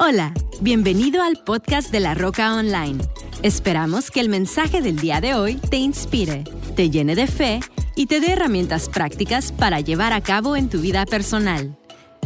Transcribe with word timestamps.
Hola, 0.00 0.32
bienvenido 0.60 1.24
al 1.24 1.42
podcast 1.42 1.90
de 1.90 1.98
La 1.98 2.14
Roca 2.14 2.54
Online. 2.54 3.02
Esperamos 3.42 4.12
que 4.12 4.20
el 4.20 4.28
mensaje 4.28 4.80
del 4.80 5.00
día 5.00 5.20
de 5.20 5.34
hoy 5.34 5.56
te 5.56 5.76
inspire, 5.76 6.44
te 6.76 6.88
llene 6.88 7.16
de 7.16 7.26
fe 7.26 7.58
y 7.96 8.06
te 8.06 8.20
dé 8.20 8.30
herramientas 8.30 8.88
prácticas 8.88 9.50
para 9.50 9.80
llevar 9.80 10.12
a 10.12 10.22
cabo 10.22 10.54
en 10.54 10.68
tu 10.68 10.80
vida 10.80 11.04
personal. 11.04 11.76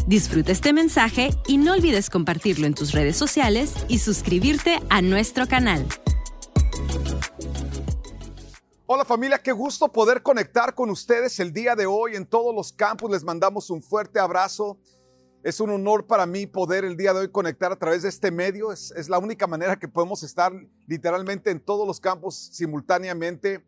Disfruta 0.07 0.53
este 0.53 0.75
mensaje 0.75 1.31
y 1.49 1.57
no 1.57 1.73
olvides 1.73 2.11
compartirlo 2.11 2.67
en 2.67 2.75
tus 2.75 2.93
redes 2.93 3.17
sociales 3.17 3.73
y 3.89 4.01
suscribirte 4.01 4.79
a 4.91 5.01
nuestro 5.01 5.49
canal. 5.49 5.87
Hola 8.85 9.07
familia, 9.07 9.39
qué 9.39 9.53
gusto 9.53 9.91
poder 9.91 10.23
conectar 10.23 10.75
con 10.75 10.91
ustedes 10.91 11.41
el 11.41 11.55
día 11.55 11.75
de 11.75 11.87
hoy 11.87 12.17
en 12.17 12.27
todos 12.27 12.55
los 12.55 12.71
campos. 12.71 13.11
Les 13.11 13.25
mandamos 13.25 13.71
un 13.71 13.83
fuerte 13.83 14.21
abrazo. 14.21 14.79
Es 15.43 15.59
un 15.59 15.71
honor 15.71 16.07
para 16.07 16.25
mí 16.25 16.47
poder 16.47 16.85
el 16.85 16.97
día 16.97 17.13
de 17.13 17.19
hoy 17.19 17.29
conectar 17.29 17.73
a 17.73 17.77
través 17.77 18.03
de 18.03 18.09
este 18.09 18.31
medio. 18.31 18.71
Es, 18.71 19.09
la 19.09 19.19
única 19.19 19.49
manera 19.49 19.77
que 19.77 19.89
podemos 19.89 20.23
estar 20.23 20.53
literalmente 20.87 21.51
en 21.51 21.59
todos 21.59 21.85
los 21.85 21.99
campos 21.99 22.37
simultáneamente. 22.53 23.61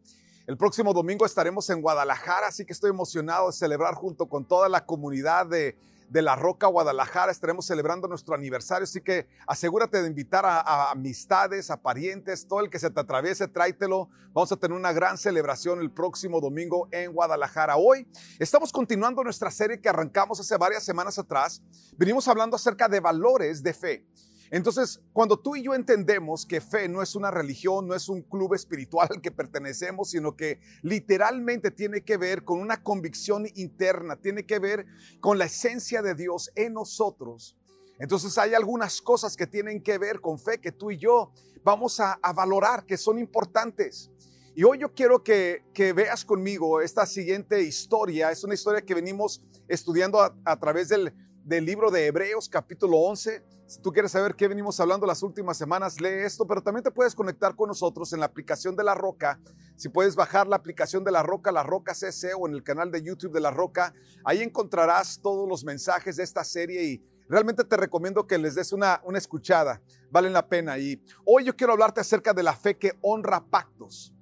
El 0.46 0.56
próximo 0.56 0.94
domingo 0.94 1.26
estaremos 1.26 1.68
en 1.70 1.82
Guadalajara, 1.82 2.46
así 2.46 2.64
que 2.64 2.72
estoy 2.72 2.90
emocionado 2.90 3.48
de 3.48 3.54
celebrar 3.54 3.94
junto 3.94 4.26
con 4.26 4.44
toda 4.44 4.68
la 4.68 4.86
comunidad 4.86 5.46
de, 5.46 5.76
de 6.14 6.22
La 6.22 6.36
Roca, 6.36 6.68
Guadalajara. 6.68 7.32
Estaremos 7.32 7.66
celebrando 7.66 8.06
nuestro 8.06 8.36
aniversario, 8.36 8.84
así 8.84 9.00
que 9.00 9.26
asegúrate 9.48 10.00
de 10.00 10.06
invitar 10.06 10.46
a, 10.46 10.92
amistades, 10.92 11.72
a 11.72 11.82
parientes, 11.82 12.46
todo 12.46 12.60
el 12.60 12.70
que 12.70 12.78
se 12.78 12.88
te 12.88 13.00
atraviese, 13.00 13.48
tráetelo. 13.48 14.08
Vamos 14.32 14.52
a 14.52 14.56
tener 14.56 14.78
una 14.78 14.92
gran 14.92 15.18
celebración 15.18 15.80
el 15.80 15.90
próximo 15.90 16.40
domingo 16.40 16.86
en 16.92 17.12
Guadalajara. 17.12 17.74
Hoy 17.74 18.06
estamos 18.38 18.70
continuando 18.70 19.24
nuestra 19.24 19.50
serie 19.50 19.80
que 19.80 19.88
arrancamos 19.88 20.38
hace 20.38 20.56
varias 20.56 20.84
semanas 20.84 21.18
atrás. 21.18 21.60
Venimos 21.96 22.28
hablando 22.28 22.54
acerca 22.54 22.86
de 22.86 23.00
valores 23.00 23.60
de 23.64 23.74
fe. 23.74 24.06
Entonces, 24.54 25.00
cuando 25.12 25.36
tú 25.36 25.56
y 25.56 25.64
yo 25.64 25.74
entendemos 25.74 26.46
que 26.46 26.60
fe 26.60 26.88
no 26.88 27.02
es 27.02 27.16
una 27.16 27.32
religión, 27.32 27.88
no 27.88 27.94
es 27.96 28.08
un 28.08 28.22
club 28.22 28.54
espiritual 28.54 29.08
al 29.10 29.20
que 29.20 29.32
pertenecemos, 29.32 30.10
sino 30.10 30.36
que 30.36 30.60
literalmente 30.82 31.72
tiene 31.72 32.02
que 32.02 32.16
ver 32.16 32.44
con 32.44 32.60
una 32.60 32.80
convicción 32.80 33.48
interna, 33.56 34.14
tiene 34.14 34.46
que 34.46 34.60
ver 34.60 34.86
con 35.18 35.38
la 35.38 35.46
esencia 35.46 36.02
de 36.02 36.14
Dios 36.14 36.52
en 36.54 36.74
nosotros. 36.74 37.56
Entonces 37.98 38.38
hay 38.38 38.54
algunas 38.54 39.02
cosas 39.02 39.36
que 39.36 39.48
tienen 39.48 39.82
que 39.82 39.98
ver 39.98 40.20
con 40.20 40.38
fe 40.38 40.60
que 40.60 40.70
tú 40.70 40.92
y 40.92 40.98
yo 40.98 41.32
vamos 41.64 41.98
a, 41.98 42.20
valorar, 42.32 42.86
que 42.86 42.96
son 42.96 43.18
importantes. 43.18 44.08
Y 44.54 44.62
hoy 44.62 44.78
yo 44.78 44.94
quiero 44.94 45.24
que, 45.24 45.64
veas 45.96 46.24
conmigo 46.24 46.80
esta 46.80 47.06
siguiente 47.06 47.60
historia. 47.62 48.30
Es 48.30 48.44
una 48.44 48.54
historia 48.54 48.82
que 48.82 48.94
venimos 48.94 49.42
estudiando 49.66 50.20
a 50.20 50.60
través 50.60 50.90
del, 50.90 51.12
del 51.44 51.66
libro 51.66 51.90
de 51.90 52.06
Hebreos 52.06 52.48
capítulo 52.48 52.96
11. 53.00 53.44
Si 53.66 53.82
tú 53.82 53.92
quieres 53.92 54.12
saber 54.12 54.34
qué 54.34 54.48
venimos 54.48 54.80
hablando 54.80 55.06
las 55.06 55.22
últimas 55.22 55.58
semanas, 55.58 56.00
lee 56.00 56.24
esto, 56.24 56.46
pero 56.46 56.62
también 56.62 56.82
te 56.82 56.90
puedes 56.90 57.14
conectar 57.14 57.54
con 57.54 57.68
nosotros 57.68 58.14
en 58.14 58.20
la 58.20 58.26
aplicación 58.26 58.74
de 58.74 58.82
La 58.82 58.94
Roca. 58.94 59.38
Si 59.76 59.90
puedes 59.90 60.16
bajar 60.16 60.46
la 60.46 60.56
aplicación 60.56 61.04
de 61.04 61.12
La 61.12 61.22
Roca, 61.22 61.52
La 61.52 61.62
Roca 61.62 61.94
CC 61.94 62.32
o 62.34 62.48
en 62.48 62.54
el 62.54 62.62
canal 62.62 62.90
de 62.90 63.02
YouTube 63.02 63.32
de 63.32 63.40
La 63.40 63.50
Roca, 63.50 63.92
ahí 64.24 64.40
encontrarás 64.40 65.20
todos 65.20 65.46
los 65.46 65.64
mensajes 65.64 66.16
de 66.16 66.22
esta 66.22 66.44
serie 66.44 66.82
y 66.82 67.04
realmente 67.28 67.62
te 67.62 67.76
recomiendo 67.76 68.26
que 68.26 68.38
les 68.38 68.54
des 68.54 68.72
una, 68.72 69.02
una 69.04 69.18
escuchada. 69.18 69.82
Valen 70.10 70.32
la 70.32 70.48
pena. 70.48 70.78
Y 70.78 71.02
hoy 71.26 71.44
yo 71.44 71.54
quiero 71.54 71.74
hablarte 71.74 72.00
acerca 72.00 72.32
de 72.32 72.42
la 72.42 72.56
fe 72.56 72.78
que 72.78 72.92
honra 73.02 73.44
pactos. 73.44 74.14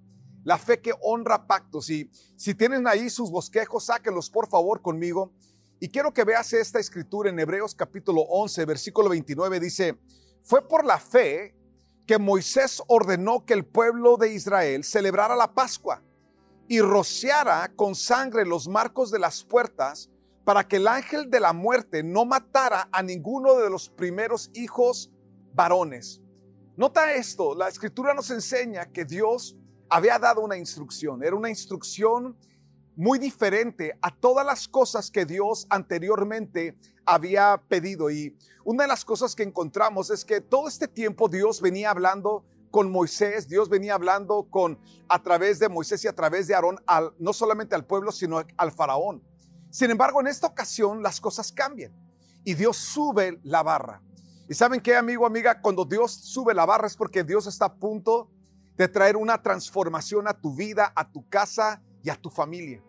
La 0.42 0.58
fe 0.58 0.80
que 0.80 0.92
honra 1.00 1.46
pactos. 1.46 1.88
Y 1.88 2.10
si 2.36 2.52
tienen 2.52 2.88
ahí 2.88 3.08
sus 3.08 3.30
bosquejos, 3.30 3.84
sáquenlos 3.84 4.28
por 4.28 4.48
favor 4.48 4.82
conmigo. 4.82 5.32
Y 5.82 5.88
quiero 5.88 6.12
que 6.14 6.22
veas 6.22 6.52
esta 6.52 6.78
escritura 6.78 7.28
en 7.28 7.40
Hebreos 7.40 7.74
capítulo 7.74 8.20
11, 8.20 8.66
versículo 8.66 9.08
29. 9.08 9.58
Dice, 9.58 9.98
fue 10.44 10.68
por 10.68 10.84
la 10.84 10.96
fe 11.00 11.56
que 12.06 12.18
Moisés 12.18 12.80
ordenó 12.86 13.44
que 13.44 13.54
el 13.54 13.66
pueblo 13.66 14.16
de 14.16 14.32
Israel 14.32 14.84
celebrara 14.84 15.34
la 15.34 15.52
Pascua 15.52 16.00
y 16.68 16.80
rociara 16.80 17.72
con 17.74 17.96
sangre 17.96 18.46
los 18.46 18.68
marcos 18.68 19.10
de 19.10 19.18
las 19.18 19.42
puertas 19.42 20.08
para 20.44 20.68
que 20.68 20.76
el 20.76 20.86
ángel 20.86 21.28
de 21.28 21.40
la 21.40 21.52
muerte 21.52 22.04
no 22.04 22.24
matara 22.26 22.88
a 22.92 23.02
ninguno 23.02 23.56
de 23.56 23.68
los 23.68 23.88
primeros 23.88 24.52
hijos 24.54 25.10
varones. 25.52 26.22
Nota 26.76 27.12
esto, 27.12 27.56
la 27.56 27.66
escritura 27.66 28.14
nos 28.14 28.30
enseña 28.30 28.86
que 28.92 29.04
Dios 29.04 29.56
había 29.88 30.20
dado 30.20 30.42
una 30.42 30.56
instrucción, 30.56 31.24
era 31.24 31.34
una 31.34 31.50
instrucción 31.50 32.36
muy 32.96 33.18
diferente 33.18 33.98
a 34.02 34.14
todas 34.14 34.44
las 34.44 34.68
cosas 34.68 35.10
que 35.10 35.24
Dios 35.24 35.66
anteriormente 35.70 36.76
había 37.06 37.62
pedido. 37.68 38.10
Y 38.10 38.36
una 38.64 38.84
de 38.84 38.88
las 38.88 39.04
cosas 39.04 39.34
que 39.34 39.42
encontramos 39.42 40.10
es 40.10 40.24
que 40.24 40.40
todo 40.40 40.68
este 40.68 40.88
tiempo 40.88 41.28
Dios 41.28 41.60
venía 41.60 41.90
hablando 41.90 42.44
con 42.70 42.90
Moisés, 42.90 43.48
Dios 43.48 43.68
venía 43.68 43.94
hablando 43.94 44.46
con 44.50 44.78
a 45.08 45.22
través 45.22 45.58
de 45.58 45.68
Moisés 45.68 46.04
y 46.04 46.08
a 46.08 46.14
través 46.14 46.46
de 46.46 46.54
Aarón, 46.54 46.80
no 47.18 47.32
solamente 47.32 47.74
al 47.74 47.84
pueblo, 47.84 48.12
sino 48.12 48.42
al 48.56 48.72
faraón. 48.72 49.22
Sin 49.70 49.90
embargo, 49.90 50.20
en 50.20 50.26
esta 50.26 50.46
ocasión 50.46 51.02
las 51.02 51.20
cosas 51.20 51.52
cambian 51.52 51.92
y 52.44 52.54
Dios 52.54 52.76
sube 52.76 53.38
la 53.42 53.62
barra. 53.62 54.02
Y 54.48 54.54
saben 54.54 54.80
qué, 54.80 54.96
amigo, 54.96 55.24
amiga, 55.24 55.60
cuando 55.60 55.84
Dios 55.84 56.12
sube 56.12 56.54
la 56.54 56.66
barra 56.66 56.86
es 56.86 56.96
porque 56.96 57.24
Dios 57.24 57.46
está 57.46 57.66
a 57.66 57.74
punto 57.74 58.30
de 58.76 58.88
traer 58.88 59.16
una 59.16 59.40
transformación 59.40 60.26
a 60.26 60.34
tu 60.34 60.54
vida, 60.54 60.92
a 60.96 61.10
tu 61.10 61.28
casa 61.28 61.82
y 62.02 62.10
a 62.10 62.16
tu 62.16 62.30
familia. 62.30 62.82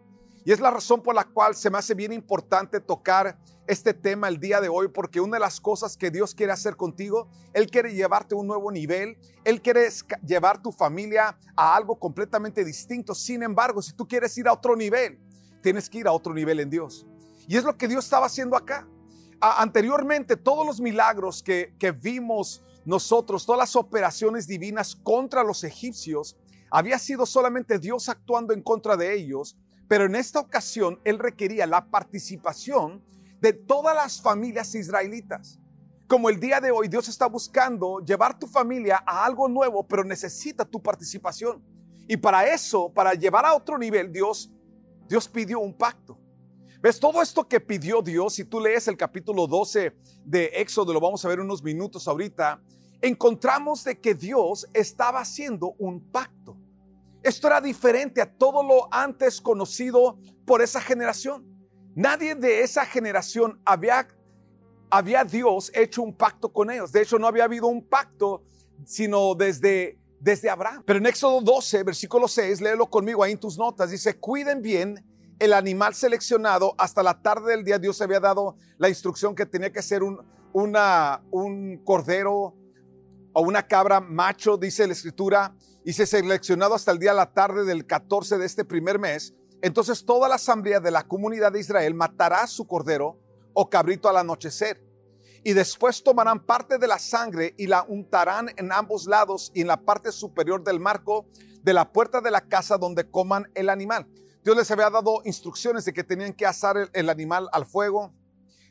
Y 0.45 0.51
es 0.51 0.59
la 0.59 0.71
razón 0.71 1.01
por 1.01 1.15
la 1.15 1.23
cual 1.23 1.55
se 1.55 1.69
me 1.69 1.77
hace 1.77 1.93
bien 1.93 2.11
importante 2.11 2.81
tocar 2.81 3.37
este 3.65 3.93
tema 3.93 4.27
el 4.27 4.39
día 4.39 4.59
de 4.59 4.67
hoy, 4.67 4.89
porque 4.89 5.21
una 5.21 5.37
de 5.37 5.39
las 5.39 5.61
cosas 5.61 5.95
que 5.95 6.11
Dios 6.11 6.35
quiere 6.35 6.51
hacer 6.51 6.75
contigo, 6.75 7.29
Él 7.53 7.69
quiere 7.69 7.93
llevarte 7.93 8.35
a 8.35 8.37
un 8.37 8.47
nuevo 8.47 8.69
nivel, 8.69 9.17
Él 9.45 9.61
quiere 9.61 9.87
llevar 10.25 10.61
tu 10.61 10.71
familia 10.73 11.37
a 11.55 11.75
algo 11.75 11.97
completamente 11.97 12.65
distinto. 12.65 13.15
Sin 13.15 13.41
embargo, 13.41 13.81
si 13.81 13.93
tú 13.93 14.05
quieres 14.05 14.37
ir 14.37 14.49
a 14.49 14.53
otro 14.53 14.75
nivel, 14.75 15.17
tienes 15.61 15.89
que 15.89 15.99
ir 15.99 16.07
a 16.07 16.11
otro 16.11 16.33
nivel 16.33 16.59
en 16.59 16.69
Dios. 16.69 17.07
Y 17.47 17.55
es 17.55 17.63
lo 17.63 17.77
que 17.77 17.87
Dios 17.87 18.03
estaba 18.03 18.25
haciendo 18.25 18.57
acá. 18.57 18.85
Anteriormente, 19.39 20.35
todos 20.35 20.65
los 20.65 20.81
milagros 20.81 21.41
que, 21.41 21.73
que 21.79 21.91
vimos 21.91 22.63
nosotros, 22.85 23.45
todas 23.45 23.59
las 23.59 23.75
operaciones 23.77 24.45
divinas 24.45 24.95
contra 24.95 25.43
los 25.43 25.63
egipcios, 25.63 26.37
había 26.73 26.99
sido 26.99 27.25
solamente 27.25 27.79
Dios 27.79 28.09
actuando 28.09 28.53
en 28.53 28.61
contra 28.61 28.97
de 28.97 29.13
ellos 29.13 29.57
pero 29.87 30.05
en 30.05 30.15
esta 30.15 30.39
ocasión 30.39 30.99
él 31.03 31.19
requería 31.19 31.67
la 31.67 31.85
participación 31.85 33.03
de 33.39 33.53
todas 33.53 33.95
las 33.95 34.21
familias 34.21 34.73
israelitas. 34.75 35.59
Como 36.07 36.29
el 36.29 36.39
día 36.39 36.59
de 36.59 36.71
hoy 36.71 36.87
Dios 36.87 37.07
está 37.07 37.27
buscando 37.27 37.99
llevar 37.99 38.39
tu 38.39 38.47
familia 38.47 39.03
a 39.05 39.25
algo 39.25 39.47
nuevo, 39.47 39.87
pero 39.87 40.03
necesita 40.03 40.65
tu 40.65 40.81
participación. 40.81 41.63
Y 42.07 42.17
para 42.17 42.47
eso, 42.47 42.91
para 42.91 43.13
llevar 43.13 43.45
a 43.45 43.53
otro 43.53 43.77
nivel, 43.77 44.11
Dios, 44.11 44.51
Dios 45.07 45.27
pidió 45.27 45.59
un 45.59 45.73
pacto. 45.73 46.17
¿Ves? 46.81 46.99
Todo 46.99 47.21
esto 47.21 47.47
que 47.47 47.59
pidió 47.59 48.01
Dios, 48.01 48.33
si 48.33 48.45
tú 48.45 48.59
lees 48.59 48.87
el 48.87 48.97
capítulo 48.97 49.47
12 49.47 49.95
de 50.25 50.45
Éxodo, 50.55 50.91
lo 50.91 50.99
vamos 50.99 51.23
a 51.23 51.29
ver 51.29 51.39
unos 51.39 51.63
minutos 51.63 52.07
ahorita, 52.07 52.61
encontramos 53.01 53.83
de 53.83 53.99
que 53.99 54.13
Dios 54.13 54.67
estaba 54.73 55.21
haciendo 55.21 55.75
un 55.77 56.01
pacto. 56.11 56.57
Esto 57.23 57.47
era 57.47 57.61
diferente 57.61 58.21
a 58.21 58.31
todo 58.31 58.61
lo 58.61 58.93
antes 58.93 59.39
conocido 59.39 60.19
por 60.45 60.61
esa 60.61 60.81
generación. 60.81 61.47
Nadie 61.95 62.35
de 62.35 62.61
esa 62.61 62.85
generación 62.85 63.61
había, 63.65 64.07
había 64.89 65.23
Dios 65.23 65.71
hecho 65.73 66.03
un 66.03 66.15
pacto 66.15 66.51
con 66.51 66.69
ellos. 66.69 66.91
De 66.91 67.01
hecho, 67.01 67.17
no 67.17 67.27
había 67.27 67.45
habido 67.45 67.67
un 67.67 67.87
pacto 67.87 68.43
sino 68.85 69.35
desde, 69.35 69.97
desde 70.19 70.49
Abraham. 70.49 70.83
Pero 70.85 70.99
en 70.99 71.05
Éxodo 71.05 71.39
12, 71.41 71.83
versículo 71.83 72.27
6, 72.27 72.59
léelo 72.59 72.89
conmigo 72.89 73.23
ahí 73.23 73.31
en 73.31 73.39
tus 73.39 73.57
notas. 73.57 73.91
Dice, 73.91 74.19
cuiden 74.19 74.61
bien 74.61 75.05
el 75.39 75.53
animal 75.53 75.93
seleccionado. 75.93 76.75
Hasta 76.77 77.03
la 77.03 77.21
tarde 77.21 77.51
del 77.51 77.63
día 77.63 77.79
Dios 77.79 78.01
había 78.01 78.19
dado 78.19 78.57
la 78.77 78.89
instrucción 78.89 79.35
que 79.35 79.45
tenía 79.45 79.71
que 79.71 79.81
ser 79.81 80.03
un, 80.03 80.19
una, 80.51 81.23
un 81.31 81.77
cordero 81.85 82.55
o 83.33 83.41
una 83.41 83.65
cabra 83.65 83.99
macho, 83.99 84.57
dice 84.57 84.85
la 84.85 84.93
escritura, 84.93 85.55
y 85.85 85.93
se 85.93 86.05
seleccionado 86.05 86.75
hasta 86.75 86.91
el 86.91 86.99
día 86.99 87.11
de 87.11 87.17
la 87.17 87.33
tarde 87.33 87.65
del 87.65 87.85
14 87.85 88.37
de 88.37 88.45
este 88.45 88.65
primer 88.65 88.99
mes, 88.99 89.33
entonces 89.61 90.05
toda 90.05 90.29
la 90.29 90.35
asamblea 90.35 90.79
de 90.79 90.91
la 90.91 91.03
comunidad 91.03 91.51
de 91.51 91.59
Israel 91.59 91.93
matará 91.93 92.47
su 92.47 92.65
cordero 92.67 93.19
o 93.53 93.69
cabrito 93.69 94.09
al 94.09 94.17
anochecer. 94.17 94.83
Y 95.43 95.53
después 95.53 96.03
tomarán 96.03 96.45
parte 96.45 96.77
de 96.77 96.87
la 96.87 96.99
sangre 96.99 97.53
y 97.57 97.67
la 97.67 97.83
untarán 97.83 98.49
en 98.55 98.71
ambos 98.71 99.07
lados 99.07 99.51
y 99.53 99.61
en 99.61 99.67
la 99.67 99.77
parte 99.77 100.11
superior 100.11 100.63
del 100.63 100.79
marco 100.79 101.25
de 101.61 101.73
la 101.73 101.91
puerta 101.91 102.21
de 102.21 102.31
la 102.31 102.41
casa 102.41 102.77
donde 102.77 103.09
coman 103.09 103.49
el 103.53 103.69
animal. 103.69 104.07
Dios 104.43 104.55
les 104.55 104.71
había 104.71 104.89
dado 104.89 105.21
instrucciones 105.25 105.85
de 105.85 105.93
que 105.93 106.03
tenían 106.03 106.33
que 106.33 106.45
asar 106.45 106.89
el, 106.91 107.09
animal 107.09 107.49
al 107.51 107.65
fuego. 107.65 108.13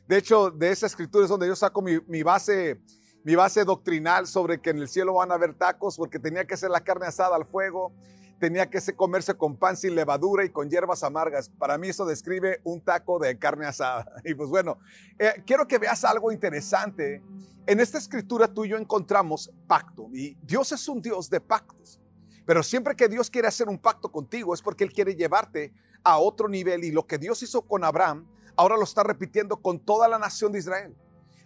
De 0.07 0.19
hecho, 0.19 0.51
de 0.51 0.71
esa 0.71 0.87
escritura 0.87 1.25
es 1.25 1.31
donde 1.31 1.47
yo 1.47 1.57
saco 1.57 1.83
mi 1.83 2.23
base 2.23 2.81
mi 3.25 3.35
base 3.35 3.65
doctrinal 3.65 4.27
sobre 4.27 4.61
que 4.61 4.71
en 4.71 4.79
el 4.79 4.89
cielo 4.89 5.15
van 5.15 5.31
a 5.31 5.35
haber 5.35 5.55
tacos 5.55 5.97
porque 5.97 6.19
tenía 6.19 6.45
que 6.45 6.57
ser 6.57 6.71
la 6.71 6.81
carne 6.81 7.07
asada 7.07 7.37
al 7.37 7.47
fuego. 7.47 7.93
tenía 8.39 8.69
que 8.69 8.81
comerse 8.97 9.35
con 9.35 9.57
pan 9.57 9.77
sin 9.77 9.95
levadura 9.95 10.45
y 10.45 10.49
con 10.49 10.69
hierbas 10.69 11.05
amargas. 11.05 11.49
Para 11.49 11.79
mí 11.79 11.91
eso 11.91 12.05
describe 12.05 12.61
un 12.65 12.81
taco 12.81 13.21
de 13.21 13.39
carne 13.39 13.67
asada. 13.67 14.05
Y 14.25 14.35
pues 14.35 14.49
bueno, 14.49 14.79
eh, 15.17 15.41
quiero 15.47 15.69
que 15.69 15.79
veas 15.79 16.03
algo 16.05 16.33
interesante. 16.33 17.23
En 17.69 17.79
esta 17.79 17.99
escritura 17.99 18.49
tú 18.49 18.65
y 18.65 18.71
yo 18.71 18.77
encontramos 18.79 19.53
pacto. 19.69 20.09
Y 20.13 20.37
Dios 20.43 20.73
es 20.73 20.89
un 20.89 21.01
Dios 21.01 21.31
de 21.31 21.41
pactos. 21.41 22.01
Pero 22.45 22.65
siempre 22.65 22.97
que 22.97 23.09
Dios 23.09 23.31
quiere 23.31 23.47
hacer 23.47 23.69
un 23.69 23.79
pacto 23.79 24.11
contigo 24.11 24.53
es 24.55 24.61
porque 24.61 24.83
Él 24.83 24.93
quiere 24.93 25.15
llevarte 25.15 25.73
a 26.03 26.19
otro 26.19 26.49
nivel. 26.49 26.83
Y 26.83 26.91
lo 26.91 27.07
que 27.07 27.19
Dios 27.19 27.45
hizo 27.45 27.63
con 27.63 27.85
Abraham, 27.85 28.27
ahora 28.57 28.77
lo 28.77 28.83
está 28.83 29.05
repitiendo 29.05 29.59
con 29.59 29.79
toda 29.79 30.09
la 30.09 30.19
nación 30.19 30.51
de 30.51 30.59
Israel. 30.59 30.97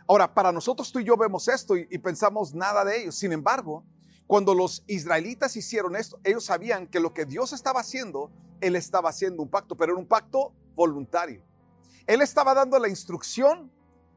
Ahora, 0.08 0.32
para 0.32 0.53
nosotros 0.53 0.93
tú 0.93 1.00
y 1.00 1.05
yo 1.05 1.17
vemos 1.17 1.49
esto 1.49 1.76
y, 1.76 1.99
pensamos 1.99 2.55
nada 2.55 2.85
de 2.85 3.03
ello. 3.03 3.12
Sin 3.12 3.32
embargo, 3.32 3.85
cuando 4.26 4.55
los 4.55 4.85
israelitas 4.87 5.56
hicieron 5.56 5.97
esto, 5.97 6.19
ellos 6.23 6.44
sabían 6.44 6.87
que 6.87 7.00
lo 7.00 7.12
que 7.12 7.25
Dios 7.25 7.53
estaba 7.53 7.81
haciendo, 7.81 8.31
Él 8.61 8.76
estaba 8.76 9.11
haciendo 9.11 9.43
un 9.43 9.49
pacto, 9.49 9.76
pero 9.76 9.93
era 9.93 10.00
un 10.00 10.06
pacto 10.06 10.53
voluntario. 10.75 11.43
Él 12.06 12.23
estaba 12.23 12.55
dando 12.55 12.79
la 12.79 12.88
instrucción, 12.88 13.73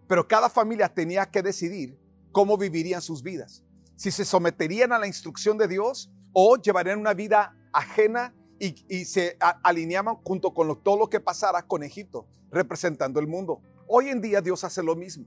pero 0.07 0.27
cada 0.27 0.49
familia 0.49 0.93
tenía 0.93 1.25
que 1.29 1.41
decidir 1.41 1.99
cómo 2.31 2.57
vivirían 2.57 3.01
sus 3.01 3.23
vidas. 3.23 3.63
Si 3.95 4.11
se 4.11 4.25
someterían 4.25 4.93
a 4.93 4.99
la 4.99 5.07
instrucción 5.07 5.57
de 5.57 5.67
Dios 5.67 6.11
o 6.33 6.55
llevarían 6.57 6.99
una 6.99 7.13
vida 7.13 7.55
ajena 7.73 8.35
y, 8.59 9.05
se 9.05 9.37
alineaban 9.63 10.15
junto 10.17 10.53
con 10.53 10.83
todo 10.83 10.97
lo 10.97 11.09
que 11.09 11.19
pasara 11.19 11.65
con 11.65 11.81
Egipto, 11.81 12.27
representando 12.51 13.19
el 13.19 13.27
mundo. 13.27 13.61
Hoy 13.87 14.09
en 14.09 14.21
día 14.21 14.41
Dios 14.41 14.63
hace 14.63 14.83
lo 14.83 14.95
mismo. 14.95 15.25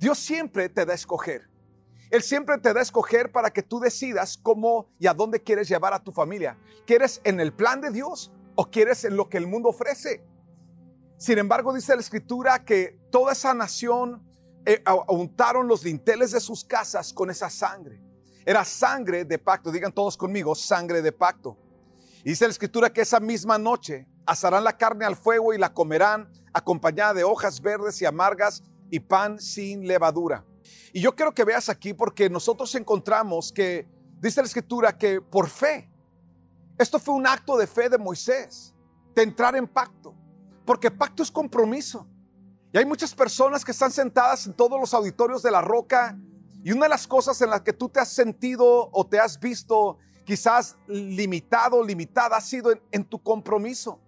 Dios 0.00 0.18
siempre 0.18 0.70
te 0.70 0.86
da 0.86 0.92
a 0.92 0.94
escoger. 0.94 1.50
Él 2.10 2.22
siempre 2.22 2.56
te 2.56 2.72
da 2.72 2.80
a 2.80 2.82
escoger 2.82 3.30
para 3.30 3.50
que 3.50 3.62
tú 3.62 3.78
decidas 3.78 4.38
cómo 4.42 4.88
y 4.98 5.06
a 5.06 5.12
dónde 5.12 5.42
quieres 5.42 5.68
llevar 5.68 5.92
a 5.92 6.02
tu 6.02 6.10
familia. 6.10 6.58
¿Quieres 6.86 7.20
en 7.22 7.38
el 7.38 7.52
plan 7.52 7.82
de 7.82 7.90
Dios 7.90 8.32
o 8.54 8.70
quieres 8.70 9.04
en 9.04 9.14
lo 9.14 9.28
que 9.28 9.36
el 9.36 9.46
mundo 9.46 9.68
ofrece? 9.68 10.24
Sin 11.18 11.36
embargo, 11.36 11.74
dice 11.74 11.94
la 11.94 12.00
escritura 12.00 12.64
que 12.64 12.98
toda 13.10 13.32
esa 13.32 13.52
nación 13.52 14.26
eh, 14.64 14.82
untaron 15.08 15.68
los 15.68 15.82
dinteles 15.82 16.30
de 16.30 16.40
sus 16.40 16.64
casas 16.64 17.12
con 17.12 17.28
esa 17.28 17.50
sangre. 17.50 18.00
Era 18.46 18.64
sangre 18.64 19.26
de 19.26 19.38
pacto. 19.38 19.70
Digan 19.70 19.92
todos 19.92 20.16
conmigo, 20.16 20.54
sangre 20.54 21.02
de 21.02 21.12
pacto. 21.12 21.58
Y 22.24 22.30
dice 22.30 22.46
la 22.46 22.52
escritura 22.52 22.90
que 22.90 23.02
esa 23.02 23.20
misma 23.20 23.58
noche 23.58 24.08
asarán 24.24 24.64
la 24.64 24.78
carne 24.78 25.04
al 25.04 25.16
fuego 25.16 25.52
y 25.52 25.58
la 25.58 25.74
comerán 25.74 26.32
acompañada 26.54 27.12
de 27.12 27.24
hojas 27.24 27.60
verdes 27.60 28.00
y 28.00 28.06
amargas 28.06 28.62
y 28.90 29.00
pan 29.00 29.40
sin 29.40 29.86
levadura. 29.86 30.44
Y 30.92 31.00
yo 31.00 31.14
quiero 31.14 31.32
que 31.32 31.44
veas 31.44 31.68
aquí 31.68 31.94
porque 31.94 32.28
nosotros 32.28 32.74
encontramos 32.74 33.52
que, 33.52 33.88
dice 34.20 34.40
la 34.40 34.46
escritura, 34.46 34.96
que 34.96 35.20
por 35.20 35.48
fe, 35.48 35.90
esto 36.78 36.98
fue 36.98 37.14
un 37.14 37.26
acto 37.26 37.56
de 37.56 37.66
fe 37.66 37.88
de 37.88 37.98
Moisés, 37.98 38.74
de 39.14 39.22
entrar 39.22 39.54
en 39.54 39.66
pacto, 39.66 40.14
porque 40.64 40.90
pacto 40.90 41.22
es 41.22 41.30
compromiso. 41.30 42.06
Y 42.72 42.78
hay 42.78 42.84
muchas 42.84 43.14
personas 43.14 43.64
que 43.64 43.72
están 43.72 43.90
sentadas 43.90 44.46
en 44.46 44.54
todos 44.54 44.80
los 44.80 44.94
auditorios 44.94 45.42
de 45.42 45.50
la 45.50 45.60
roca 45.60 46.18
y 46.62 46.72
una 46.72 46.84
de 46.84 46.90
las 46.90 47.06
cosas 47.06 47.40
en 47.42 47.50
las 47.50 47.62
que 47.62 47.72
tú 47.72 47.88
te 47.88 48.00
has 48.00 48.08
sentido 48.08 48.90
o 48.92 49.06
te 49.06 49.18
has 49.18 49.40
visto 49.40 49.98
quizás 50.24 50.76
limitado, 50.86 51.82
limitada, 51.84 52.36
ha 52.36 52.40
sido 52.40 52.70
en, 52.70 52.80
en 52.92 53.04
tu 53.04 53.20
compromiso. 53.20 54.00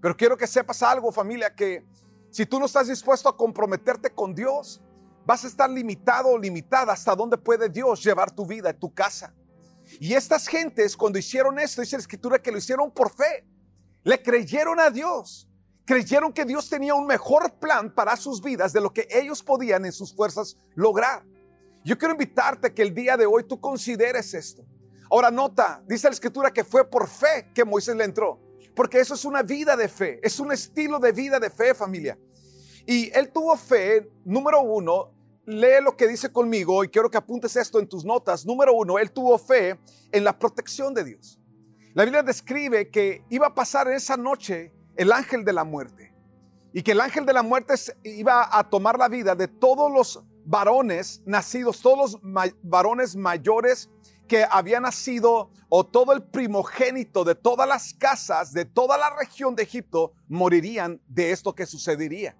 Pero 0.00 0.16
quiero 0.16 0.36
que 0.36 0.48
sepas 0.48 0.82
algo, 0.82 1.12
familia, 1.12 1.54
que 1.54 1.84
si 2.32 2.46
tú 2.46 2.58
no 2.58 2.64
estás 2.64 2.88
dispuesto 2.88 3.28
a 3.28 3.36
comprometerte 3.36 4.10
con 4.10 4.34
Dios, 4.34 4.80
vas 5.26 5.44
a 5.44 5.48
estar 5.48 5.68
limitado 5.68 6.30
o 6.30 6.38
limitada 6.38 6.94
hasta 6.94 7.14
dónde 7.14 7.36
puede 7.36 7.68
Dios 7.68 8.02
llevar 8.02 8.30
tu 8.30 8.46
vida, 8.46 8.72
tu 8.72 8.92
casa. 8.92 9.34
Y 10.00 10.14
estas 10.14 10.48
gentes 10.48 10.96
cuando 10.96 11.18
hicieron 11.18 11.58
esto, 11.58 11.82
dice 11.82 11.96
la 11.96 12.00
escritura 12.00 12.40
que 12.40 12.50
lo 12.50 12.56
hicieron 12.56 12.90
por 12.90 13.10
fe. 13.10 13.44
Le 14.02 14.22
creyeron 14.22 14.80
a 14.80 14.88
Dios. 14.88 15.46
Creyeron 15.84 16.32
que 16.32 16.46
Dios 16.46 16.70
tenía 16.70 16.94
un 16.94 17.06
mejor 17.06 17.58
plan 17.58 17.94
para 17.94 18.16
sus 18.16 18.40
vidas 18.40 18.72
de 18.72 18.80
lo 18.80 18.94
que 18.94 19.06
ellos 19.10 19.42
podían 19.42 19.84
en 19.84 19.92
sus 19.92 20.14
fuerzas 20.14 20.56
lograr. 20.74 21.24
Yo 21.84 21.98
quiero 21.98 22.14
invitarte 22.14 22.72
que 22.72 22.80
el 22.80 22.94
día 22.94 23.18
de 23.18 23.26
hoy 23.26 23.44
tú 23.44 23.60
consideres 23.60 24.32
esto. 24.32 24.64
Ahora 25.10 25.30
nota, 25.30 25.82
dice 25.86 26.08
la 26.08 26.14
escritura 26.14 26.50
que 26.50 26.64
fue 26.64 26.88
por 26.88 27.08
fe 27.08 27.50
que 27.54 27.62
Moisés 27.62 27.94
le 27.94 28.04
entró. 28.04 28.40
Porque 28.74 29.00
eso 29.00 29.14
es 29.14 29.24
una 29.24 29.42
vida 29.42 29.76
de 29.76 29.88
fe, 29.88 30.20
es 30.22 30.40
un 30.40 30.52
estilo 30.52 30.98
de 30.98 31.12
vida 31.12 31.38
de 31.38 31.50
fe 31.50 31.74
familia. 31.74 32.18
Y 32.86 33.10
él 33.16 33.30
tuvo 33.30 33.56
fe, 33.56 34.10
número 34.24 34.62
uno, 34.62 35.12
lee 35.44 35.82
lo 35.82 35.96
que 35.96 36.08
dice 36.08 36.32
conmigo 36.32 36.84
y 36.84 36.88
quiero 36.88 37.10
que 37.10 37.18
apuntes 37.18 37.56
esto 37.56 37.78
en 37.78 37.88
tus 37.88 38.04
notas. 38.04 38.46
Número 38.46 38.72
uno, 38.72 38.98
él 38.98 39.10
tuvo 39.10 39.38
fe 39.38 39.78
en 40.10 40.24
la 40.24 40.38
protección 40.38 40.94
de 40.94 41.04
Dios. 41.04 41.38
La 41.94 42.04
Biblia 42.04 42.22
describe 42.22 42.90
que 42.90 43.24
iba 43.28 43.48
a 43.48 43.54
pasar 43.54 43.88
esa 43.88 44.16
noche 44.16 44.72
el 44.96 45.12
ángel 45.12 45.44
de 45.44 45.52
la 45.52 45.64
muerte 45.64 46.14
y 46.72 46.82
que 46.82 46.92
el 46.92 47.00
ángel 47.00 47.26
de 47.26 47.32
la 47.34 47.42
muerte 47.42 47.74
iba 48.02 48.48
a 48.50 48.68
tomar 48.68 48.98
la 48.98 49.08
vida 49.08 49.34
de 49.34 49.48
todos 49.48 49.92
los 49.92 50.24
varones 50.44 51.22
nacidos, 51.26 51.80
todos 51.80 52.18
los 52.22 52.54
varones 52.62 53.14
mayores 53.14 53.90
que 54.32 54.46
habían 54.50 54.84
nacido 54.84 55.50
o 55.68 55.84
todo 55.84 56.14
el 56.14 56.22
primogénito 56.22 57.22
de 57.22 57.34
todas 57.34 57.68
las 57.68 57.92
casas 57.92 58.54
de 58.54 58.64
toda 58.64 58.96
la 58.96 59.14
región 59.14 59.54
de 59.54 59.62
Egipto 59.62 60.14
morirían 60.26 61.02
de 61.06 61.32
esto 61.32 61.54
que 61.54 61.66
sucedería. 61.66 62.34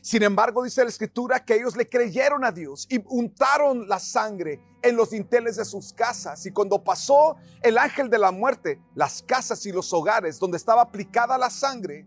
Sin 0.00 0.22
embargo, 0.22 0.62
dice 0.62 0.84
la 0.84 0.88
escritura 0.88 1.44
que 1.44 1.56
ellos 1.56 1.74
le 1.74 1.88
creyeron 1.88 2.44
a 2.44 2.52
Dios 2.52 2.86
y 2.88 3.02
untaron 3.08 3.88
la 3.88 3.98
sangre 3.98 4.60
en 4.82 4.94
los 4.94 5.10
dinteles 5.10 5.56
de 5.56 5.64
sus 5.64 5.92
casas. 5.92 6.46
Y 6.46 6.52
cuando 6.52 6.84
pasó 6.84 7.34
el 7.60 7.76
ángel 7.76 8.08
de 8.08 8.18
la 8.18 8.30
muerte, 8.30 8.80
las 8.94 9.20
casas 9.20 9.66
y 9.66 9.72
los 9.72 9.92
hogares 9.92 10.38
donde 10.38 10.58
estaba 10.58 10.82
aplicada 10.82 11.36
la 11.36 11.50
sangre, 11.50 12.06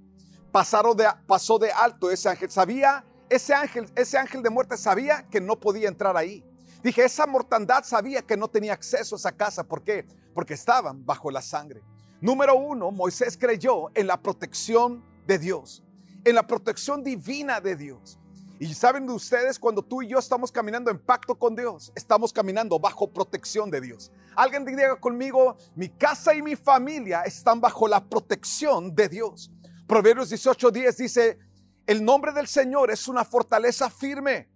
pasaron 0.53 0.95
de, 0.95 1.05
pasó 1.27 1.59
de 1.59 1.73
alto 1.73 2.09
ese 2.09 2.29
ángel. 2.29 2.49
Sabía, 2.49 3.03
ese 3.29 3.53
ángel, 3.53 3.91
ese 3.97 4.17
ángel 4.17 4.41
de 4.41 4.49
muerte 4.49 4.77
sabía 4.77 5.27
que 5.29 5.41
no 5.41 5.59
podía 5.59 5.89
entrar 5.89 6.15
ahí. 6.15 6.48
Dije, 6.83 7.03
esa 7.03 7.27
mortandad 7.27 7.83
sabía 7.83 8.21
que 8.21 8.37
no 8.37 8.47
tenía 8.47 8.73
acceso 8.73 9.15
a 9.15 9.17
esa 9.17 9.31
casa. 9.31 9.63
¿Por 9.63 9.83
qué? 9.83 10.05
Porque 10.33 10.53
estaban 10.53 11.05
bajo 11.05 11.29
la 11.31 11.41
sangre. 11.41 11.81
Número 12.21 12.55
uno, 12.55 12.91
Moisés 12.91 13.37
creyó 13.37 13.89
en 13.95 14.07
la 14.07 14.21
protección 14.21 15.03
de 15.27 15.39
Dios 15.39 15.83
en 16.25 16.35
la 16.35 16.45
protección 16.45 17.03
divina 17.03 17.61
de 17.61 17.75
Dios. 17.75 18.17
Y 18.59 18.73
saben 18.73 19.07
de 19.07 19.13
ustedes, 19.13 19.57
cuando 19.57 19.81
tú 19.81 20.01
y 20.01 20.09
yo 20.09 20.19
estamos 20.19 20.51
caminando 20.51 20.91
en 20.91 20.99
pacto 20.99 21.35
con 21.35 21.55
Dios, 21.55 21.93
estamos 21.95 22.33
caminando 22.33 22.77
bajo 22.77 23.09
protección 23.09 23.71
de 23.71 23.79
Dios. 23.79 24.11
Alguien 24.35 24.65
diga 24.65 24.99
conmigo, 24.99 25.55
mi 25.75 25.87
casa 25.87 26.33
y 26.33 26.41
mi 26.41 26.57
familia 26.57 27.21
están 27.21 27.61
bajo 27.61 27.87
la 27.87 28.03
protección 28.03 28.93
de 28.93 29.07
Dios. 29.07 29.49
Proverbios 29.87 30.29
18:10 30.29 30.95
dice, 30.97 31.39
el 31.87 32.03
nombre 32.03 32.33
del 32.33 32.47
Señor 32.47 32.91
es 32.91 33.07
una 33.07 33.23
fortaleza 33.23 33.89
firme. 33.89 34.49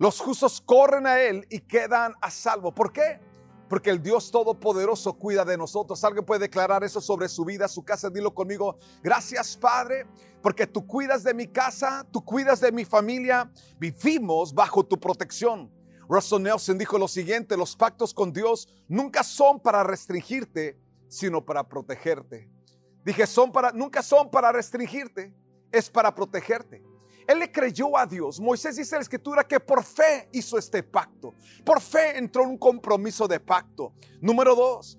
Los 0.00 0.18
justos 0.18 0.60
corren 0.60 1.06
a 1.06 1.20
Él 1.20 1.46
y 1.48 1.60
quedan 1.60 2.14
a 2.20 2.28
salvo. 2.32 2.74
¿Por 2.74 2.92
qué? 2.92 3.20
porque 3.70 3.90
el 3.90 4.02
Dios 4.02 4.32
Todopoderoso 4.32 5.12
cuida 5.12 5.44
de 5.44 5.56
nosotros. 5.56 6.02
Alguien 6.02 6.24
puede 6.24 6.40
declarar 6.40 6.82
eso 6.82 7.00
sobre 7.00 7.28
su 7.28 7.44
vida, 7.44 7.68
su 7.68 7.84
casa. 7.84 8.10
Dilo 8.10 8.34
conmigo. 8.34 8.76
Gracias, 9.00 9.56
Padre, 9.56 10.08
porque 10.42 10.66
tú 10.66 10.84
cuidas 10.84 11.22
de 11.22 11.32
mi 11.32 11.46
casa, 11.46 12.04
tú 12.10 12.24
cuidas 12.24 12.60
de 12.60 12.72
mi 12.72 12.84
familia. 12.84 13.48
Vivimos 13.78 14.52
bajo 14.52 14.84
tu 14.84 14.98
protección. 14.98 15.70
Russell 16.08 16.42
Nelson 16.42 16.78
dijo 16.78 16.98
lo 16.98 17.06
siguiente, 17.06 17.56
los 17.56 17.76
pactos 17.76 18.12
con 18.12 18.32
Dios 18.32 18.68
nunca 18.88 19.22
son 19.22 19.60
para 19.60 19.84
restringirte, 19.84 20.76
sino 21.06 21.44
para 21.46 21.68
protegerte. 21.68 22.50
Dije, 23.04 23.24
son 23.24 23.52
para, 23.52 23.70
nunca 23.70 24.02
son 24.02 24.32
para 24.32 24.50
restringirte, 24.50 25.32
es 25.70 25.88
para 25.88 26.12
protegerte. 26.12 26.82
Él 27.30 27.38
le 27.38 27.52
creyó 27.52 27.96
a 27.96 28.06
Dios. 28.06 28.40
Moisés 28.40 28.74
dice 28.74 28.96
en 28.96 28.98
la 28.98 29.02
escritura 29.02 29.46
que 29.46 29.60
por 29.60 29.84
fe 29.84 30.28
hizo 30.32 30.58
este 30.58 30.82
pacto. 30.82 31.32
Por 31.64 31.80
fe 31.80 32.18
entró 32.18 32.42
en 32.42 32.50
un 32.50 32.58
compromiso 32.58 33.28
de 33.28 33.38
pacto. 33.38 33.92
Número 34.20 34.56
dos, 34.56 34.98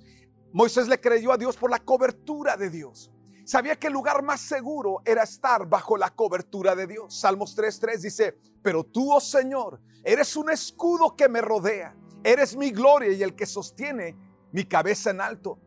Moisés 0.54 0.88
le 0.88 1.02
creyó 1.02 1.34
a 1.34 1.38
Dios 1.38 1.58
por 1.58 1.70
la 1.70 1.80
cobertura 1.80 2.56
de 2.56 2.70
Dios. 2.70 3.12
Sabía 3.44 3.78
que 3.78 3.88
el 3.88 3.94
lugar 3.94 4.24
más 4.24 4.40
seguro 4.40 5.02
era 5.04 5.24
estar 5.24 5.68
bajo 5.68 5.98
la 5.98 6.10
cobertura 6.10 6.74
de 6.74 6.88
Dios. 6.88 7.20
Salmos 7.20 7.58
3.3 7.58 7.98
dice, 7.98 8.38
pero 8.64 8.86
tú, 8.86 9.12
oh 9.12 9.20
Señor, 9.20 9.82
eres 10.02 10.38
un 10.38 10.50
escudo 10.52 11.18
que 11.18 11.28
me 11.28 11.42
rodea. 11.42 11.94
Eres 12.24 12.56
mi 12.56 12.72
gloria 12.72 13.12
y 13.12 13.22
el 13.24 13.36
que 13.36 13.46
sostiene 13.46 14.16
mi 14.54 14.64
cabeza 14.64 15.10
en 15.10 15.20
alto. 15.20 15.60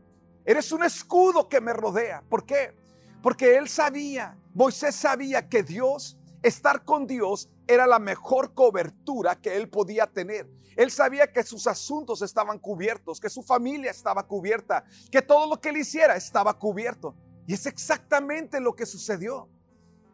Eres 0.47 0.73
un 0.73 0.83
escudo 0.83 1.47
que 1.47 1.61
me 1.61 1.75
rodea. 1.75 2.23
¿Por 2.27 2.47
qué? 2.47 2.75
Porque 3.23 3.59
él 3.59 3.69
sabía, 3.69 4.39
Moisés 4.55 4.95
sabía 4.95 5.47
que 5.47 5.63
Dios 5.63 6.17
Estar 6.45 6.85
con 6.85 7.07
Dios 7.07 7.49
era 7.67 7.87
la 7.87 7.99
mejor 7.99 8.53
cobertura 8.53 9.35
que 9.35 9.57
él 9.57 9.71
podía 9.71 10.07
tener. 10.07 10.47
Él 10.77 10.91
sabía 10.91 11.33
que 11.33 11.43
sus 11.43 11.67
asuntos 11.67 12.21
estaban 12.21 12.59
cubiertos, 12.59 13.19
que 13.19 13.31
su 13.31 13.43
familia 13.43 13.91
estaba 13.91 14.27
cubierta, 14.27 14.85
que 15.11 15.23
todo 15.23 15.49
lo 15.49 15.59
que 15.59 15.71
él 15.71 15.79
hiciera 15.79 16.17
estaba 16.17 16.53
cubierto. 16.59 17.17
Y 17.47 17.55
es 17.55 17.65
exactamente 17.65 18.61
lo 18.61 18.77
que 18.77 18.85
sucedió. 18.85 19.49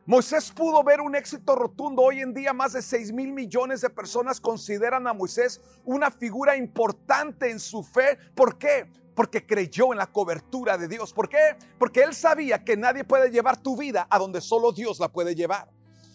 Moisés 0.07 0.53
pudo 0.53 0.85
ver 0.85 1.01
un 1.01 1.17
éxito 1.17 1.57
rotundo. 1.57 2.03
Hoy 2.03 2.21
en 2.21 2.33
día 2.33 2.53
más 2.53 2.75
de 2.75 2.83
6 2.83 3.13
mil 3.13 3.33
millones 3.33 3.81
de 3.81 3.91
personas 3.91 4.41
consideran 4.41 5.09
a 5.09 5.13
Moisés 5.13 5.61
una 5.85 6.13
figura 6.13 6.57
importante 6.57 7.51
en 7.51 7.59
su 7.59 7.83
fe. 7.83 8.17
¿Por 8.37 8.57
qué? 8.57 8.89
Porque 9.17 9.45
creyó 9.45 9.91
en 9.91 9.99
la 9.99 10.07
cobertura 10.07 10.79
de 10.79 10.87
Dios. 10.87 11.13
¿Por 11.13 11.29
qué? 11.29 11.57
Porque 11.77 12.05
él 12.05 12.15
sabía 12.15 12.63
que 12.63 12.77
nadie 12.77 13.03
puede 13.03 13.33
llevar 13.33 13.61
tu 13.61 13.77
vida 13.77 14.07
a 14.09 14.17
donde 14.21 14.41
solo 14.41 14.71
Dios 14.71 15.01
la 15.01 15.09
puede 15.09 15.35
llevar. 15.35 15.69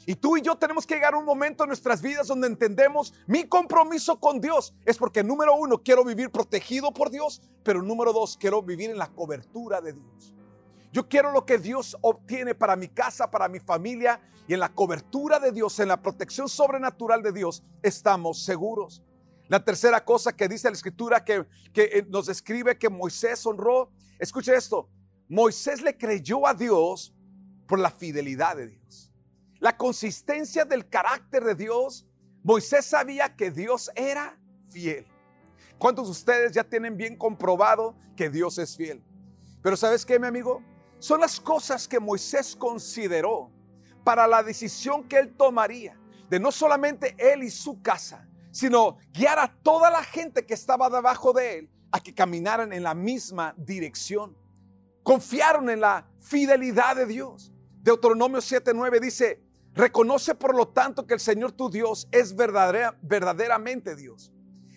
Y 0.06 0.16
tú 0.16 0.38
y 0.38 0.42
yo 0.42 0.56
tenemos 0.56 0.86
que 0.86 0.94
llegar 0.94 1.16
a 1.16 1.18
un 1.18 1.26
momento 1.26 1.64
en 1.64 1.70
nuestras 1.70 2.02
vidas 2.02 2.28
donde 2.28 2.48
entendemos 2.48 3.14
mi 3.26 3.46
compromiso 3.46 4.20
con 4.20 4.40
Dios. 4.40 4.74
Es 4.86 4.98
porque 4.98 5.24
número 5.24 5.56
uno, 5.56 5.82
quiero 5.82 6.04
vivir 6.04 6.30
protegido 6.30 6.94
por 6.94 7.10
Dios, 7.10 7.42
pero 7.64 7.82
número 7.82 8.14
dos, 8.14 8.38
quiero 8.38 8.62
vivir 8.62 8.92
en 8.92 8.98
la 8.98 9.08
cobertura 9.08 9.82
de 9.82 9.94
Dios. 9.94 10.36
Yo 10.92 11.10
quiero 11.10 11.32
lo 11.32 11.46
que 11.46 11.58
Dios 11.58 11.98
obtiene 12.02 12.54
para 12.54 12.76
mi 12.76 12.88
casa, 12.88 13.30
para 13.30 13.50
mi 13.50 13.60
familia 13.60 14.22
y 14.48 14.54
en 14.54 14.60
la 14.60 14.70
cobertura 14.70 15.40
de 15.40 15.52
Dios, 15.52 15.80
en 15.80 15.88
la 15.88 16.02
protección 16.02 16.48
sobrenatural 16.48 17.24
de 17.24 17.32
Dios, 17.32 17.64
estamos 17.82 18.44
seguros. 18.44 19.02
La 19.48 19.64
tercera 19.64 20.06
cosa 20.06 20.36
que 20.36 20.48
dice 20.48 20.70
la 20.70 20.76
escritura 20.76 21.26
que, 21.26 21.46
que 21.74 21.84
eh, 21.84 22.06
nos 22.08 22.28
describe 22.28 22.78
que 22.78 22.90
Moisés 22.90 23.46
honró, 23.46 23.92
escuche 24.20 24.56
esto, 24.56 24.88
Moisés 25.28 25.82
le 25.82 25.98
creyó 25.98 26.48
a 26.48 26.54
Dios 26.54 27.14
por 27.68 27.80
la 27.80 27.90
fidelidad 27.90 28.56
de 28.56 28.68
Dios. 28.68 29.12
La 29.66 29.76
consistencia 29.76 30.64
del 30.64 30.88
carácter 30.88 31.44
de 31.44 31.56
Dios, 31.56 32.06
Moisés 32.44 32.86
sabía 32.86 33.36
que 33.36 33.50
Dios 33.50 33.90
era 33.96 34.40
fiel. 34.70 35.08
¿Cuántos 35.80 36.06
de 36.06 36.12
ustedes 36.12 36.52
ya 36.52 36.64
tienen 36.64 36.96
bien 36.96 37.18
comprobado 37.18 37.96
que 38.16 38.30
Dios 38.30 38.60
es 38.60 38.78
fiel? 38.78 39.02
Pero 39.64 39.76
¿sabes 39.76 40.06
qué, 40.06 40.20
mi 40.20 40.28
amigo? 40.28 40.62
Son 41.00 41.20
las 41.20 41.40
cosas 41.40 41.88
que 41.88 42.00
Moisés 42.00 42.56
consideró 42.56 43.50
para 44.04 44.28
la 44.28 44.44
decisión 44.44 45.08
que 45.08 45.18
él 45.18 45.36
tomaría 45.36 46.00
de 46.30 46.40
no 46.40 46.52
solamente 46.52 47.16
él 47.18 47.42
y 47.42 47.50
su 47.50 47.82
casa, 47.82 48.30
sino 48.52 49.00
guiar 49.14 49.40
a 49.40 49.52
toda 49.64 49.90
la 49.90 50.04
gente 50.04 50.46
que 50.46 50.54
estaba 50.54 50.92
debajo 50.92 51.34
de 51.34 51.58
él 51.58 51.72
a 51.92 52.00
que 52.00 52.14
caminaran 52.14 52.72
en 52.72 52.84
la 52.84 52.94
misma 52.94 53.56
dirección. 53.58 54.38
Confiaron 55.02 55.72
en 55.72 55.82
la 55.82 56.08
fidelidad 56.20 56.96
de 56.96 57.08
Dios. 57.08 57.52
Deuteronomio 57.82 58.42
7:9 58.42 59.00
dice, 59.00 59.45
reconoce 59.75 60.34
por 60.34 60.55
lo 60.55 60.70
tanto 60.70 61.05
que 61.05 61.13
el 61.13 61.20
Señor 61.20 61.51
tu 61.51 61.70
Dios 61.70 62.08
es 62.12 62.36
verdaderamente 62.36 63.96
Dios. 63.96 64.32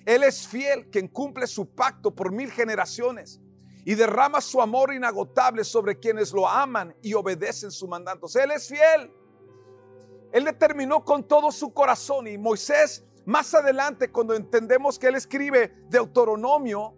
Él 0.04 0.24
es 0.24 0.46
fiel, 0.46 0.90
quien 0.90 1.08
cumple 1.08 1.46
su 1.46 1.74
pacto 1.74 2.14
por 2.14 2.32
mil 2.32 2.50
generaciones 2.50 3.40
y 3.84 3.94
derrama 3.94 4.40
su 4.40 4.60
amor 4.60 4.92
inagotable 4.92 5.64
sobre 5.64 5.98
quienes 5.98 6.32
lo 6.32 6.48
aman 6.48 6.94
y 7.00 7.14
obedecen 7.14 7.70
sus 7.70 7.88
mandatos. 7.88 8.34
Él 8.36 8.50
es 8.50 8.68
fiel. 8.68 9.12
Él 10.32 10.44
determinó 10.44 11.04
con 11.04 11.26
todo 11.26 11.50
su 11.52 11.72
corazón 11.72 12.26
y 12.26 12.36
Moisés 12.36 13.04
más 13.24 13.54
adelante 13.54 14.10
cuando 14.10 14.34
entendemos 14.34 14.98
que 14.98 15.06
él 15.06 15.14
escribe 15.14 15.74
Deuteronomio, 15.90 16.94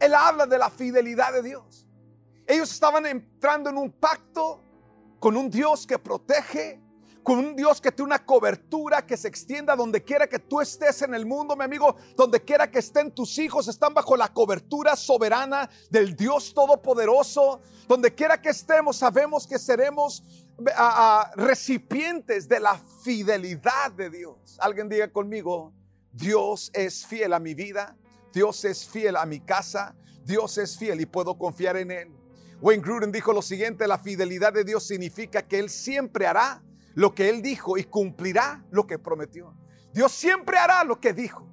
él 0.00 0.14
habla 0.14 0.46
de 0.46 0.58
la 0.58 0.70
fidelidad 0.70 1.32
de 1.32 1.42
Dios. 1.42 1.86
Ellos 2.46 2.72
estaban 2.72 3.04
entrando 3.06 3.70
en 3.70 3.76
un 3.76 3.92
pacto 3.92 4.62
con 5.26 5.36
un 5.36 5.50
Dios 5.50 5.88
que 5.88 5.98
protege, 5.98 6.80
con 7.24 7.40
un 7.40 7.56
Dios 7.56 7.80
que 7.80 7.90
tiene 7.90 8.14
una 8.14 8.24
cobertura 8.24 9.04
que 9.04 9.16
se 9.16 9.26
extienda 9.26 9.74
donde 9.74 10.04
quiera 10.04 10.28
que 10.28 10.38
tú 10.38 10.60
estés 10.60 11.02
en 11.02 11.16
el 11.16 11.26
mundo, 11.26 11.56
mi 11.56 11.64
amigo, 11.64 11.96
donde 12.16 12.44
quiera 12.44 12.70
que 12.70 12.78
estén 12.78 13.12
tus 13.12 13.36
hijos, 13.38 13.66
están 13.66 13.92
bajo 13.92 14.16
la 14.16 14.32
cobertura 14.32 14.94
soberana 14.94 15.68
del 15.90 16.14
Dios 16.14 16.54
Todopoderoso. 16.54 17.60
Donde 17.88 18.14
quiera 18.14 18.40
que 18.40 18.50
estemos, 18.50 18.98
sabemos 18.98 19.48
que 19.48 19.58
seremos 19.58 20.22
recipientes 21.34 22.48
de 22.48 22.60
la 22.60 22.80
fidelidad 23.02 23.90
de 23.96 24.10
Dios. 24.10 24.56
Alguien 24.60 24.88
diga 24.88 25.10
conmigo, 25.10 25.74
Dios 26.12 26.70
es 26.72 27.04
fiel 27.04 27.32
a 27.32 27.40
mi 27.40 27.54
vida, 27.54 27.96
Dios 28.32 28.64
es 28.64 28.86
fiel 28.86 29.16
a 29.16 29.26
mi 29.26 29.40
casa, 29.40 29.96
Dios 30.22 30.56
es 30.56 30.78
fiel 30.78 31.00
y 31.00 31.06
puedo 31.06 31.36
confiar 31.36 31.76
en 31.78 31.90
Él. 31.90 32.25
Wayne 32.60 32.82
Gruden 32.82 33.12
dijo 33.12 33.32
lo 33.32 33.42
siguiente, 33.42 33.86
la 33.86 33.98
fidelidad 33.98 34.52
de 34.52 34.64
Dios 34.64 34.86
significa 34.86 35.42
que 35.42 35.58
Él 35.58 35.68
siempre 35.68 36.26
hará 36.26 36.62
lo 36.94 37.14
que 37.14 37.28
Él 37.28 37.42
dijo 37.42 37.76
y 37.76 37.84
cumplirá 37.84 38.64
lo 38.70 38.86
que 38.86 38.98
prometió. 38.98 39.54
Dios 39.92 40.12
siempre 40.12 40.56
hará 40.56 40.82
lo 40.84 41.00
que 41.00 41.12
dijo 41.12 41.46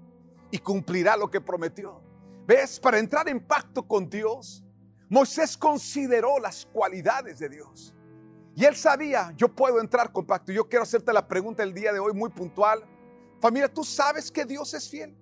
y 0.51 0.59
cumplirá 0.59 1.17
lo 1.17 1.29
que 1.29 1.41
prometió. 1.41 2.01
¿Ves? 2.45 2.79
Para 2.79 2.99
entrar 2.99 3.27
en 3.27 3.39
pacto 3.39 3.87
con 3.87 4.09
Dios, 4.09 4.63
Moisés 5.09 5.57
consideró 5.57 6.39
las 6.39 6.65
cualidades 6.65 7.39
de 7.39 7.49
Dios. 7.49 7.93
Y 8.55 8.65
él 8.65 8.75
sabía, 8.75 9.33
yo 9.35 9.47
puedo 9.47 9.79
entrar 9.79 10.11
con 10.11 10.25
pacto. 10.25 10.51
Yo 10.51 10.67
quiero 10.67 10.83
hacerte 10.83 11.11
la 11.11 11.27
pregunta 11.27 11.63
el 11.63 11.73
día 11.73 11.91
de 11.91 11.99
hoy 11.99 12.13
muy 12.13 12.29
puntual. 12.29 12.83
Familia, 13.41 13.71
¿tú 13.71 13.83
sabes 13.83 14.31
que 14.31 14.45
Dios 14.45 14.73
es 14.73 14.89
fiel? 14.89 15.15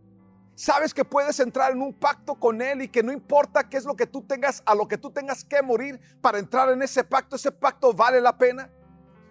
¿Sabes 0.62 0.94
que 0.94 1.03
puedes 1.03 1.39
entrar 1.39 1.72
en 1.72 1.82
un 1.82 1.91
pacto 1.91 2.36
con 2.36 2.62
Él 2.62 2.84
y 2.84 2.88
que 2.88 3.01
no 3.01 3.12
importa 3.12 3.68
qué 3.68 3.77
es 3.77 3.84
lo 3.84 3.96
que 3.96 4.06
tú 4.06 4.22
tengas, 4.22 4.62
a 4.63 4.75
lo 4.75 4.88
que 4.88 4.96
tú 4.96 5.10
tengas 5.10 5.44
que 5.44 5.60
morir 5.63 6.00
para 6.22 6.38
entrar 6.38 6.70
en 6.70 6.84
ese 6.84 7.03
pacto, 7.03 7.36
ese 7.36 7.51
pacto 7.51 7.91
vale 7.94 8.22
la 8.22 8.38
pena? 8.38 8.70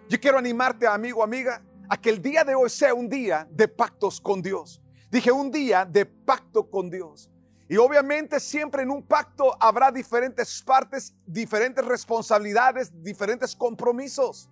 Yo 0.09 0.19
quiero 0.19 0.37
animarte, 0.37 0.85
amigo, 0.85 1.23
amiga, 1.23 1.63
a 1.87 1.95
que 1.95 2.09
el 2.09 2.21
día 2.21 2.43
de 2.43 2.53
hoy 2.53 2.69
sea 2.69 2.93
un 2.93 3.07
día 3.07 3.47
de 3.49 3.69
pactos 3.69 4.19
con 4.19 4.41
Dios. 4.41 4.81
Dije 5.09 5.31
un 5.31 5.49
día 5.49 5.85
de 5.85 6.05
pacto 6.05 6.69
con 6.69 6.89
Dios. 6.89 7.31
Y 7.69 7.77
obviamente 7.77 8.37
siempre 8.37 8.83
en 8.83 8.91
un 8.91 9.01
pacto 9.01 9.55
habrá 9.57 9.89
diferentes 9.89 10.61
partes, 10.61 11.15
diferentes 11.25 11.85
responsabilidades, 11.85 12.91
diferentes 13.01 13.55
compromisos. 13.55 14.49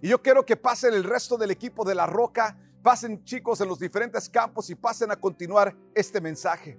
Y 0.00 0.08
yo 0.08 0.22
quiero 0.22 0.46
que 0.46 0.56
pasen 0.56 0.94
el 0.94 1.04
resto 1.04 1.36
del 1.36 1.50
equipo 1.50 1.84
de 1.84 1.94
La 1.94 2.06
Roca, 2.06 2.56
pasen 2.86 3.24
chicos 3.24 3.60
en 3.60 3.66
los 3.66 3.80
diferentes 3.80 4.28
campos 4.28 4.70
y 4.70 4.76
pasen 4.76 5.10
a 5.10 5.16
continuar 5.16 5.76
este 5.92 6.20
mensaje. 6.20 6.78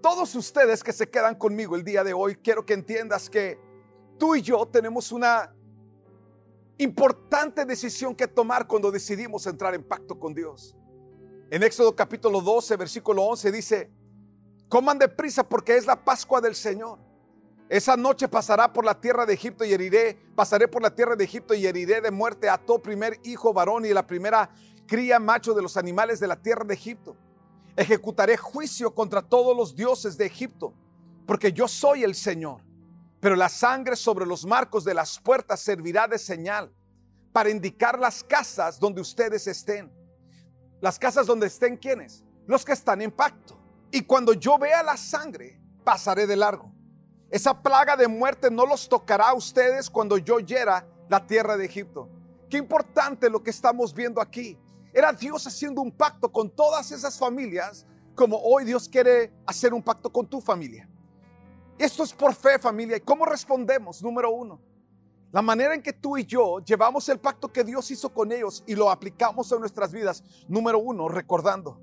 Todos 0.00 0.32
ustedes 0.36 0.84
que 0.84 0.92
se 0.92 1.10
quedan 1.10 1.34
conmigo 1.34 1.74
el 1.74 1.82
día 1.82 2.04
de 2.04 2.12
hoy, 2.12 2.36
quiero 2.36 2.64
que 2.64 2.72
entiendas 2.72 3.28
que 3.28 3.58
tú 4.16 4.36
y 4.36 4.42
yo 4.42 4.64
tenemos 4.66 5.10
una 5.10 5.52
importante 6.78 7.64
decisión 7.64 8.14
que 8.14 8.28
tomar 8.28 8.68
cuando 8.68 8.92
decidimos 8.92 9.44
entrar 9.48 9.74
en 9.74 9.82
pacto 9.82 10.20
con 10.20 10.32
Dios. 10.32 10.76
En 11.50 11.64
Éxodo 11.64 11.96
capítulo 11.96 12.40
12, 12.40 12.76
versículo 12.76 13.24
11 13.24 13.50
dice, 13.50 13.90
coman 14.68 15.00
deprisa 15.00 15.42
porque 15.42 15.76
es 15.76 15.84
la 15.84 16.04
Pascua 16.04 16.40
del 16.40 16.54
Señor. 16.54 17.00
Esa 17.68 17.96
noche 17.96 18.28
pasará 18.28 18.72
por 18.72 18.84
la 18.84 19.00
tierra 19.00 19.26
de 19.26 19.34
Egipto 19.34 19.64
y 19.64 19.72
heriré, 19.72 20.16
pasaré 20.36 20.68
por 20.68 20.80
la 20.80 20.94
tierra 20.94 21.16
de 21.16 21.24
Egipto 21.24 21.54
y 21.54 21.66
heriré 21.66 22.00
de 22.00 22.12
muerte 22.12 22.48
a 22.48 22.56
todo 22.56 22.80
primer 22.80 23.18
hijo 23.24 23.52
varón 23.52 23.84
y 23.84 23.88
la 23.88 24.06
primera 24.06 24.48
cría 24.90 25.20
macho 25.20 25.54
de 25.54 25.62
los 25.62 25.76
animales 25.76 26.18
de 26.18 26.26
la 26.26 26.34
tierra 26.34 26.64
de 26.64 26.74
Egipto. 26.74 27.16
Ejecutaré 27.76 28.36
juicio 28.36 28.92
contra 28.92 29.22
todos 29.22 29.56
los 29.56 29.76
dioses 29.76 30.18
de 30.18 30.26
Egipto, 30.26 30.74
porque 31.28 31.52
yo 31.52 31.68
soy 31.68 32.02
el 32.02 32.16
Señor. 32.16 32.60
Pero 33.20 33.36
la 33.36 33.48
sangre 33.48 33.94
sobre 33.94 34.26
los 34.26 34.44
marcos 34.44 34.82
de 34.82 34.92
las 34.92 35.20
puertas 35.20 35.60
servirá 35.60 36.08
de 36.08 36.18
señal 36.18 36.72
para 37.32 37.50
indicar 37.50 38.00
las 38.00 38.24
casas 38.24 38.80
donde 38.80 39.00
ustedes 39.00 39.46
estén. 39.46 39.92
Las 40.80 40.98
casas 40.98 41.24
donde 41.24 41.46
estén 41.46 41.76
quienes? 41.76 42.24
Los 42.48 42.64
que 42.64 42.72
están 42.72 43.00
en 43.00 43.12
pacto. 43.12 43.56
Y 43.92 44.00
cuando 44.00 44.32
yo 44.32 44.58
vea 44.58 44.82
la 44.82 44.96
sangre, 44.96 45.60
pasaré 45.84 46.26
de 46.26 46.34
largo. 46.34 46.72
Esa 47.30 47.62
plaga 47.62 47.96
de 47.96 48.08
muerte 48.08 48.50
no 48.50 48.66
los 48.66 48.88
tocará 48.88 49.28
a 49.28 49.34
ustedes 49.34 49.88
cuando 49.88 50.18
yo 50.18 50.40
hiera 50.40 50.84
la 51.08 51.24
tierra 51.24 51.56
de 51.56 51.66
Egipto. 51.66 52.08
Qué 52.48 52.56
importante 52.56 53.30
lo 53.30 53.40
que 53.40 53.50
estamos 53.50 53.94
viendo 53.94 54.20
aquí. 54.20 54.58
Era 54.92 55.12
Dios 55.12 55.46
haciendo 55.46 55.80
un 55.80 55.92
pacto 55.92 56.30
con 56.30 56.50
todas 56.50 56.90
esas 56.90 57.18
familias, 57.18 57.86
como 58.14 58.38
hoy 58.38 58.64
Dios 58.64 58.88
quiere 58.88 59.32
hacer 59.46 59.72
un 59.72 59.82
pacto 59.82 60.10
con 60.12 60.26
tu 60.26 60.40
familia. 60.40 60.88
Esto 61.78 62.02
es 62.02 62.12
por 62.12 62.34
fe, 62.34 62.58
familia. 62.58 62.96
¿Y 62.96 63.00
cómo 63.00 63.24
respondemos? 63.24 64.02
Número 64.02 64.30
uno, 64.30 64.60
la 65.32 65.42
manera 65.42 65.74
en 65.74 65.82
que 65.82 65.92
tú 65.92 66.18
y 66.18 66.26
yo 66.26 66.58
llevamos 66.58 67.08
el 67.08 67.20
pacto 67.20 67.52
que 67.52 67.64
Dios 67.64 67.90
hizo 67.90 68.12
con 68.12 68.32
ellos 68.32 68.64
y 68.66 68.74
lo 68.74 68.90
aplicamos 68.90 69.50
en 69.52 69.60
nuestras 69.60 69.92
vidas. 69.92 70.24
Número 70.48 70.78
uno, 70.78 71.08
recordando. 71.08 71.80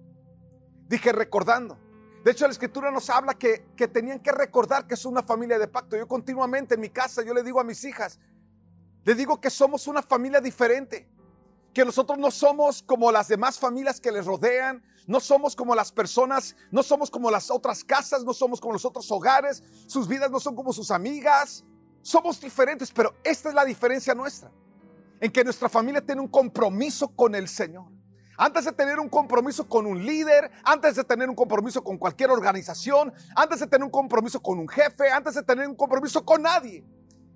Dije 0.87 1.11
recordando. 1.11 1.79
De 2.23 2.31
hecho, 2.31 2.45
la 2.45 2.51
escritura 2.51 2.91
nos 2.91 3.09
habla 3.09 3.35
que, 3.35 3.67
que 3.77 3.87
tenían 3.87 4.19
que 4.19 4.33
recordar 4.33 4.85
que 4.85 4.95
es 4.95 5.05
una 5.05 5.23
familia 5.23 5.57
de 5.57 5.67
pacto. 5.67 5.95
Yo 5.95 6.07
continuamente 6.07 6.75
en 6.75 6.81
mi 6.81 6.89
casa, 6.89 7.23
yo 7.23 7.33
le 7.33 7.41
digo 7.41 7.59
a 7.59 7.63
mis 7.63 7.83
hijas, 7.85 8.19
le 9.05 9.15
digo 9.15 9.39
que 9.39 9.49
somos 9.49 9.87
una 9.87 10.01
familia 10.01 10.41
diferente 10.41 11.07
que 11.77 11.85
nosotros 11.85 12.17
no 12.17 12.31
somos 12.31 12.81
como 12.81 13.11
las 13.11 13.27
demás 13.27 13.59
familias 13.59 14.01
que 14.01 14.11
les 14.11 14.25
rodean, 14.25 14.81
no 15.05 15.19
somos 15.19 15.55
como 15.55 15.75
las 15.75 15.91
personas, 15.91 16.55
no 16.71 16.81
somos 16.81 17.11
como 17.11 17.29
las 17.29 17.51
otras 17.51 17.83
casas, 17.83 18.23
no 18.23 18.33
somos 18.33 18.59
como 18.59 18.73
los 18.73 18.83
otros 18.83 19.11
hogares, 19.11 19.61
sus 19.85 20.07
vidas 20.07 20.31
no 20.31 20.39
son 20.39 20.55
como 20.55 20.73
sus 20.73 20.89
amigas, 20.89 21.63
somos 22.01 22.41
diferentes, 22.41 22.91
pero 22.91 23.13
esta 23.23 23.49
es 23.49 23.53
la 23.53 23.63
diferencia 23.63 24.15
nuestra, 24.15 24.49
en 25.19 25.31
que 25.31 25.43
nuestra 25.43 25.69
familia 25.69 26.03
tiene 26.03 26.19
un 26.19 26.27
compromiso 26.27 27.09
con 27.09 27.35
el 27.35 27.47
Señor. 27.47 27.85
Antes 28.39 28.65
de 28.65 28.71
tener 28.71 28.99
un 28.99 29.07
compromiso 29.07 29.69
con 29.69 29.85
un 29.85 30.03
líder, 30.03 30.49
antes 30.63 30.95
de 30.95 31.03
tener 31.03 31.29
un 31.29 31.35
compromiso 31.35 31.83
con 31.83 31.99
cualquier 31.99 32.31
organización, 32.31 33.13
antes 33.35 33.59
de 33.59 33.67
tener 33.67 33.83
un 33.85 33.91
compromiso 33.91 34.41
con 34.41 34.57
un 34.57 34.67
jefe, 34.67 35.11
antes 35.11 35.35
de 35.35 35.43
tener 35.43 35.67
un 35.67 35.75
compromiso 35.75 36.25
con 36.25 36.41
nadie, 36.41 36.83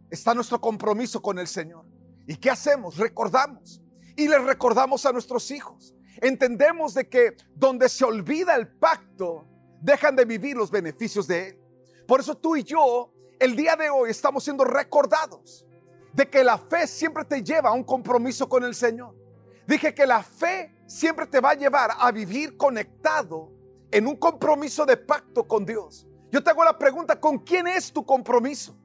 está 0.10 0.33
nuestro 0.33 0.60
compromiso 0.60 1.21
con 1.21 1.38
el 1.38 1.45
Señor. 1.45 1.86
¿Y 2.25 2.38
qué 2.38 2.50
hacemos? 2.50 2.98
Recordamos 2.98 3.81
y 4.15 4.27
les 4.27 4.44
recordamos 4.44 5.06
a 5.06 5.12
nuestros 5.12 5.50
hijos. 5.51 5.96
Entendemos 6.22 6.94
de 6.94 7.08
que 7.08 7.36
donde 7.56 7.89
se 7.89 8.06
olvida 8.06 8.56
el 8.56 8.68
pacto, 8.68 9.48
dejan 9.82 10.15
de 10.15 10.25
vivir 10.25 10.56
los 10.56 10.70
beneficios 10.70 11.27
de 11.27 11.50
él. 11.50 11.60
Por 12.08 12.20
eso 12.20 12.36
tú 12.38 12.56
y 12.56 12.63
yo, 12.63 13.12
el 13.39 13.56
día 13.56 13.75
de 13.75 13.89
hoy, 13.89 14.10
estamos 14.12 14.44
siendo 14.44 14.63
recordados 14.63 15.65
de 16.13 16.30
que 16.30 16.44
la 16.44 16.58
fe 16.58 16.88
siempre 16.88 17.25
te 17.25 17.41
lleva 17.41 17.70
a 17.70 17.74
un 17.74 17.84
compromiso 17.84 18.48
con 18.48 18.63
el 18.63 18.75
Señor. 18.75 19.15
Dije 19.68 19.94
que 19.94 20.06
la 20.06 20.22
fe 20.22 20.75
siempre 20.86 21.25
te 21.25 21.39
va 21.39 21.51
a 21.51 21.56
llevar 21.56 21.91
a 21.98 22.12
vivir 22.12 22.58
conectado 22.58 23.51
en 23.89 24.08
un 24.08 24.15
compromiso 24.18 24.86
de 24.86 24.98
pacto 24.98 25.48
con 25.48 25.65
Dios. 25.65 26.08
Yo 26.32 26.44
te 26.44 26.50
hago 26.50 26.63
la 26.63 26.77
pregunta, 26.77 27.20
¿con 27.20 27.39
quién 27.39 27.68
es 27.68 27.91
tu 27.91 28.06
compromiso? 28.06 28.75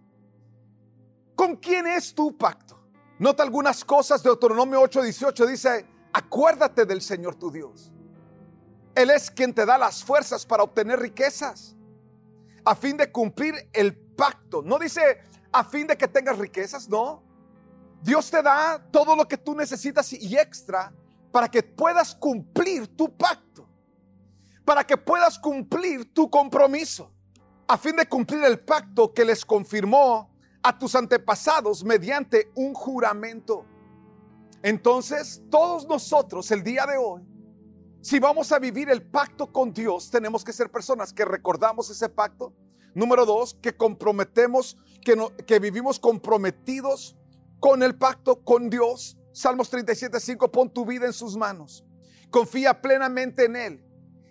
¿Con 1.34 1.56
quién 1.56 1.86
es 1.86 2.14
tu 2.14 2.36
pacto? 2.36 2.75
Nota 3.18 3.42
algunas 3.42 3.84
cosas 3.84 4.22
de 4.22 4.28
Deuteronomio 4.28 4.80
8:18 4.82 5.46
dice, 5.46 5.86
acuérdate 6.12 6.84
del 6.84 7.00
Señor 7.00 7.34
tu 7.34 7.50
Dios. 7.50 7.92
Él 8.94 9.10
es 9.10 9.30
quien 9.30 9.54
te 9.54 9.64
da 9.64 9.78
las 9.78 10.04
fuerzas 10.04 10.44
para 10.44 10.62
obtener 10.62 10.98
riquezas 11.00 11.76
a 12.64 12.74
fin 12.74 12.96
de 12.96 13.10
cumplir 13.10 13.54
el 13.72 13.96
pacto. 13.96 14.62
No 14.62 14.78
dice 14.78 15.20
a 15.52 15.64
fin 15.64 15.86
de 15.86 15.96
que 15.96 16.08
tengas 16.08 16.38
riquezas, 16.38 16.88
no. 16.88 17.22
Dios 18.02 18.30
te 18.30 18.42
da 18.42 18.84
todo 18.90 19.16
lo 19.16 19.26
que 19.26 19.38
tú 19.38 19.54
necesitas 19.54 20.12
y 20.12 20.36
extra 20.36 20.92
para 21.32 21.48
que 21.48 21.62
puedas 21.62 22.14
cumplir 22.14 22.96
tu 22.96 23.14
pacto, 23.16 23.68
para 24.64 24.84
que 24.84 24.96
puedas 24.96 25.38
cumplir 25.38 26.12
tu 26.12 26.28
compromiso, 26.30 27.10
a 27.66 27.78
fin 27.78 27.96
de 27.96 28.06
cumplir 28.06 28.44
el 28.44 28.60
pacto 28.60 29.12
que 29.12 29.24
les 29.24 29.44
confirmó 29.44 30.30
a 30.66 30.76
tus 30.76 30.96
antepasados 30.96 31.84
mediante 31.84 32.50
un 32.56 32.74
juramento. 32.74 33.64
Entonces, 34.64 35.40
todos 35.48 35.86
nosotros 35.86 36.50
el 36.50 36.64
día 36.64 36.84
de 36.86 36.96
hoy, 36.96 37.22
si 38.00 38.18
vamos 38.18 38.50
a 38.50 38.58
vivir 38.58 38.90
el 38.90 39.00
pacto 39.08 39.52
con 39.52 39.72
Dios, 39.72 40.10
tenemos 40.10 40.42
que 40.42 40.52
ser 40.52 40.68
personas 40.68 41.12
que 41.12 41.24
recordamos 41.24 41.88
ese 41.88 42.08
pacto. 42.08 42.52
Número 42.94 43.24
dos, 43.24 43.54
que 43.62 43.76
comprometemos, 43.76 44.76
que, 45.04 45.16
que 45.46 45.60
vivimos 45.60 46.00
comprometidos 46.00 47.16
con 47.60 47.84
el 47.84 47.96
pacto 47.96 48.42
con 48.42 48.68
Dios. 48.68 49.16
Salmos 49.32 49.70
37, 49.70 50.18
5, 50.18 50.50
pon 50.50 50.68
tu 50.68 50.84
vida 50.84 51.06
en 51.06 51.12
sus 51.12 51.36
manos. 51.36 51.84
Confía 52.28 52.82
plenamente 52.82 53.44
en 53.44 53.54
Él 53.54 53.84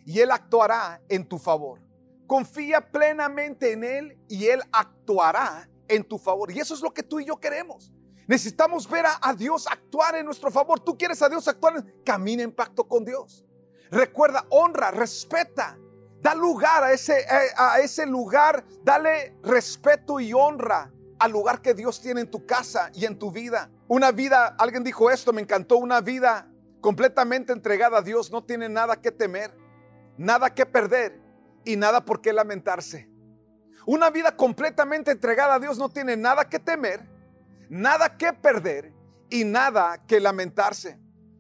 y 0.05 0.19
Él 0.19 0.31
actuará 0.31 1.01
en 1.07 1.25
tu 1.25 1.37
favor. 1.37 1.79
Confía 2.27 2.91
plenamente 2.91 3.71
en 3.71 3.85
Él 3.85 4.17
y 4.27 4.47
Él 4.47 4.61
actuará 4.73 5.69
en 5.87 6.03
tu 6.03 6.17
favor. 6.17 6.51
Y 6.51 6.59
eso 6.59 6.73
es 6.73 6.81
lo 6.81 6.93
que 6.93 7.03
tú 7.03 7.19
y 7.19 7.25
yo 7.25 7.37
queremos. 7.37 7.91
Necesitamos 8.27 8.89
ver 8.89 9.05
a, 9.05 9.33
Dios 9.33 9.67
actuar 9.67 10.15
en 10.15 10.25
nuestro 10.25 10.49
favor. 10.49 10.79
Tú 10.79 10.97
quieres 10.97 11.21
a 11.21 11.29
Dios 11.29 11.47
actuar, 11.47 11.83
camina 12.03 12.43
en 12.43 12.51
pacto 12.51 12.87
con 12.87 13.05
Dios. 13.05 13.45
Recuerda, 13.91 14.45
honra, 14.49 14.91
respeta. 14.91 15.77
Da 16.21 16.33
lugar 16.33 16.83
a 16.83 16.91
ese, 16.91 17.19
eh, 17.19 17.49
a 17.55 17.79
ese 17.79 18.05
lugar, 18.07 18.65
dale 18.83 19.37
respeto 19.43 20.19
y 20.19 20.33
honra 20.33 20.91
al 21.19 21.31
lugar 21.31 21.61
que 21.61 21.75
Dios 21.75 22.01
tiene 22.01 22.21
en 22.21 22.31
tu 22.31 22.45
casa 22.45 22.89
y 22.93 23.05
en 23.05 23.19
tu 23.19 23.31
vida. 23.31 23.69
Una 23.87 24.11
vida, 24.11 24.55
alguien 24.57 24.83
dijo 24.83 25.11
esto, 25.11 25.31
me 25.31 25.41
encantó, 25.41 25.77
una 25.77 26.01
vida 26.01 26.49
completamente 26.81 27.53
entregada 27.53 27.99
a 27.99 28.01
Dios 28.01 28.31
no 28.31 28.43
tiene 28.43 28.69
nada 28.69 28.95
que 28.95 29.11
temer, 29.11 29.55
nada 30.17 30.53
que 30.53 30.65
perder 30.65 31.19
y 31.63 31.75
nada 31.75 32.05
por 32.05 32.21
qué 32.21 32.33
lamentarse. 32.33 33.09
Una 33.85 34.09
vida 34.09 34.35
completamente 34.35 35.11
entregada 35.11 35.55
a 35.55 35.59
Dios 35.59 35.77
no 35.77 35.89
tiene 35.89 36.17
nada 36.17 36.49
que 36.49 36.59
temer, 36.59 37.07
nada 37.69 38.17
que 38.17 38.33
perder 38.33 38.91
y 39.29 39.43
nada 39.43 40.03
que 40.07 40.19
lamentarse. 40.19 40.99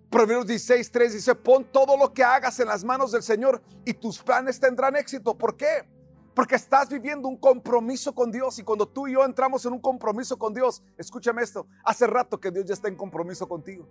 Proverbios 0.09 0.47
16, 0.47 0.91
3 0.91 1.13
dice, 1.13 1.35
pon 1.35 1.65
todo 1.65 1.97
lo 1.97 2.13
que 2.13 2.23
hagas 2.23 2.59
en 2.59 2.67
las 2.67 2.83
manos 2.83 3.11
del 3.11 3.23
Señor 3.23 3.61
y 3.83 3.93
tus 3.93 4.21
planes 4.21 4.59
tendrán 4.59 4.95
éxito. 4.95 5.35
¿Por 5.37 5.57
qué? 5.57 5.87
Porque 6.35 6.55
estás 6.55 6.89
viviendo 6.89 7.27
un 7.27 7.37
compromiso 7.37 8.13
con 8.13 8.31
Dios 8.31 8.59
y 8.59 8.63
cuando 8.63 8.87
tú 8.87 9.07
y 9.07 9.13
yo 9.13 9.25
entramos 9.25 9.65
en 9.65 9.73
un 9.73 9.79
compromiso 9.79 10.37
con 10.37 10.53
Dios, 10.53 10.83
escúchame 10.97 11.41
esto, 11.41 11.67
hace 11.83 12.05
rato 12.05 12.39
que 12.39 12.51
Dios 12.51 12.65
ya 12.65 12.75
está 12.75 12.87
en 12.87 12.95
compromiso 12.95 13.47
contigo. 13.47 13.87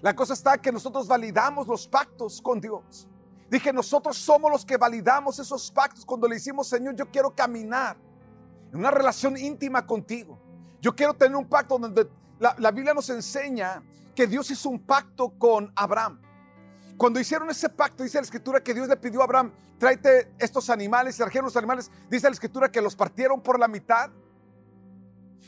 La 0.00 0.14
cosa 0.14 0.34
está 0.34 0.58
que 0.58 0.70
nosotros 0.70 1.08
validamos 1.08 1.66
los 1.66 1.88
pactos 1.88 2.40
con 2.40 2.60
Dios. 2.60 3.08
Dije, 3.50 3.72
nosotros 3.72 4.16
somos 4.16 4.50
los 4.50 4.64
que 4.64 4.76
validamos 4.76 5.38
esos 5.38 5.70
pactos 5.70 6.04
cuando 6.04 6.26
le 6.26 6.36
hicimos, 6.36 6.68
Señor, 6.68 6.94
yo 6.96 7.10
quiero 7.10 7.34
caminar 7.34 7.96
en 8.72 8.78
una 8.78 8.90
relación 8.90 9.36
íntima 9.36 9.86
contigo. 9.86 10.38
Yo 10.80 10.94
quiero 10.94 11.14
tener 11.14 11.36
un 11.36 11.48
pacto 11.48 11.78
donde 11.78 12.08
la, 12.38 12.54
la 12.58 12.70
Biblia 12.70 12.94
nos 12.94 13.08
enseña 13.10 13.82
que 14.14 14.26
Dios 14.26 14.50
hizo 14.50 14.68
un 14.68 14.80
pacto 14.80 15.30
con 15.38 15.72
Abraham. 15.76 16.20
Cuando 16.96 17.18
hicieron 17.18 17.50
ese 17.50 17.68
pacto, 17.68 18.02
dice 18.02 18.18
la 18.18 18.24
escritura 18.24 18.62
que 18.62 18.72
Dios 18.72 18.88
le 18.88 18.96
pidió 18.96 19.20
a 19.20 19.24
Abraham, 19.24 19.52
tráete 19.78 20.32
estos 20.38 20.70
animales, 20.70 21.16
trajeron 21.16 21.46
los 21.46 21.56
animales, 21.56 21.90
dice 22.08 22.28
la 22.28 22.32
escritura 22.32 22.70
que 22.70 22.80
los 22.80 22.94
partieron 22.94 23.42
por 23.42 23.58
la 23.58 23.66
mitad. 23.66 24.10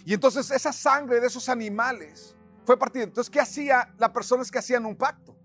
Y 0.05 0.15
entonces 0.15 0.51
esa 0.51 0.73
sangre 0.73 1.21
de 1.21 1.27
esos 1.29 1.49
animales 1.49 2.35
fue 2.65 2.77
partida. 2.79 3.05
Entonces, 3.05 3.31
¿qué 3.31 3.41
hacía 3.41 3.95
las 3.99 4.11
personas 4.11 4.51
que 4.51 4.59
hacían 4.59 4.85
un 4.85 4.97
pacto? 4.97 5.36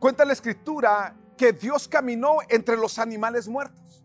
Cuenta 0.00 0.24
la 0.24 0.32
escritura 0.32 1.14
que 1.36 1.52
Dios 1.52 1.86
caminó 1.86 2.38
entre 2.48 2.76
los 2.78 2.98
animales 2.98 3.46
muertos. 3.46 4.02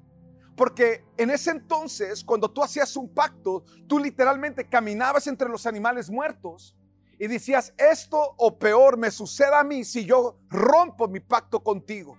Porque 0.56 1.06
en 1.18 1.30
ese 1.30 1.52
entonces, 1.52 2.24
cuando 2.24 2.52
tú 2.52 2.62
hacías 2.62 2.96
un 2.98 3.14
pacto, 3.14 3.64
tú 3.88 3.98
literalmente 3.98 4.68
caminabas 4.68 5.26
entre 5.28 5.48
los 5.50 5.66
animales 5.66 6.10
muertos 6.10 6.76
y 7.18 7.28
decías, 7.28 7.74
esto 7.78 8.36
o 8.38 8.60
peor 8.60 8.98
me 8.98 9.10
suceda 9.10 9.62
a 9.62 9.64
mí 9.64 9.86
si 9.86 10.06
yo 10.06 10.38
rompo 10.50 11.08
mi 11.08 11.22
pacto 11.22 11.64
contigo. 11.64 12.18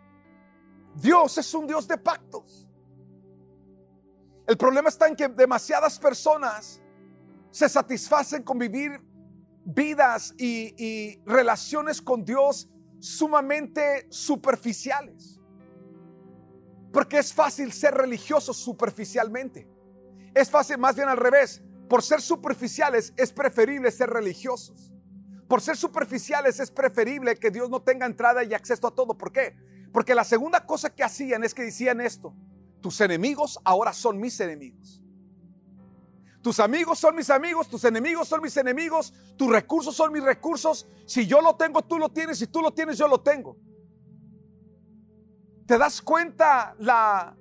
Dios 0.95 1.37
es 1.37 1.53
un 1.53 1.67
Dios 1.67 1.87
de 1.87 1.99
pactos. 1.99 2.67
El 4.47 4.57
problema 4.57 4.89
está 4.89 5.07
en 5.07 5.17
que 5.17 5.29
demasiadas 5.29 5.99
personas 5.99 6.81
se 7.51 7.69
satisfacen 7.69 8.43
con 8.43 8.59
vivir 8.59 9.03
vidas 9.65 10.33
y, 10.39 10.75
y 10.83 11.21
relaciones 11.27 12.01
con 12.01 12.25
Dios 12.25 12.71
sumamente 13.07 14.07
superficiales. 14.11 15.40
Porque 16.92 17.19
es 17.19 17.33
fácil 17.33 17.73
ser 17.73 17.95
religioso 17.95 18.53
superficialmente. 18.53 19.69
Es 20.35 20.51
fácil, 20.51 20.79
más 20.79 20.97
bien 20.97 21.09
al 21.09 21.16
revés, 21.16 21.62
por 21.88 22.03
ser 22.03 22.21
superficiales 22.21 23.12
es 23.16 23.33
preferible 23.33 23.90
ser 23.90 24.11
religiosos. 24.11 24.92
Por 25.49 25.61
ser 25.61 25.77
superficiales 25.77 26.59
es 26.59 26.71
preferible 26.71 27.37
que 27.37 27.51
Dios 27.51 27.71
no 27.71 27.81
tenga 27.81 28.07
entrada 28.07 28.42
y 28.42 28.53
acceso 28.55 28.88
a 28.88 28.95
todo. 28.95 29.16
¿Por 29.16 29.31
qué? 29.31 29.57
Porque 29.92 30.14
la 30.14 30.25
segunda 30.25 30.66
cosa 30.66 30.92
que 30.95 31.05
hacían 31.05 31.45
es 31.45 31.55
que 31.55 31.62
decían 31.62 32.01
esto. 32.01 32.35
Tus 32.81 33.01
enemigos 33.01 33.59
ahora 33.64 33.92
son 33.92 34.19
mis 34.19 34.40
enemigos. 34.40 35.01
Tus 36.42 36.61
amigos 36.61 36.99
son 36.99 37.16
mis 37.16 37.31
amigos, 37.31 37.68
tus 37.68 37.85
enemigos 37.85 38.29
son 38.29 38.40
mis 38.40 38.57
enemigos, 38.57 39.12
tus 39.37 39.51
recursos 39.51 39.96
son 39.96 40.12
mis 40.12 40.22
recursos. 40.22 40.87
Si 41.05 41.27
yo 41.27 41.40
lo 41.40 41.57
tengo, 41.57 41.83
tú 41.83 41.99
lo 41.99 42.09
tienes, 42.09 42.38
si 42.38 42.46
tú 42.46 42.62
lo 42.62 42.72
tienes, 42.72 42.99
yo 42.99 43.09
lo 43.09 43.20
tengo. 43.20 43.57
¿Te 45.66 45.77
das 45.77 46.01
cuenta 46.01 46.77
la, 46.79 47.37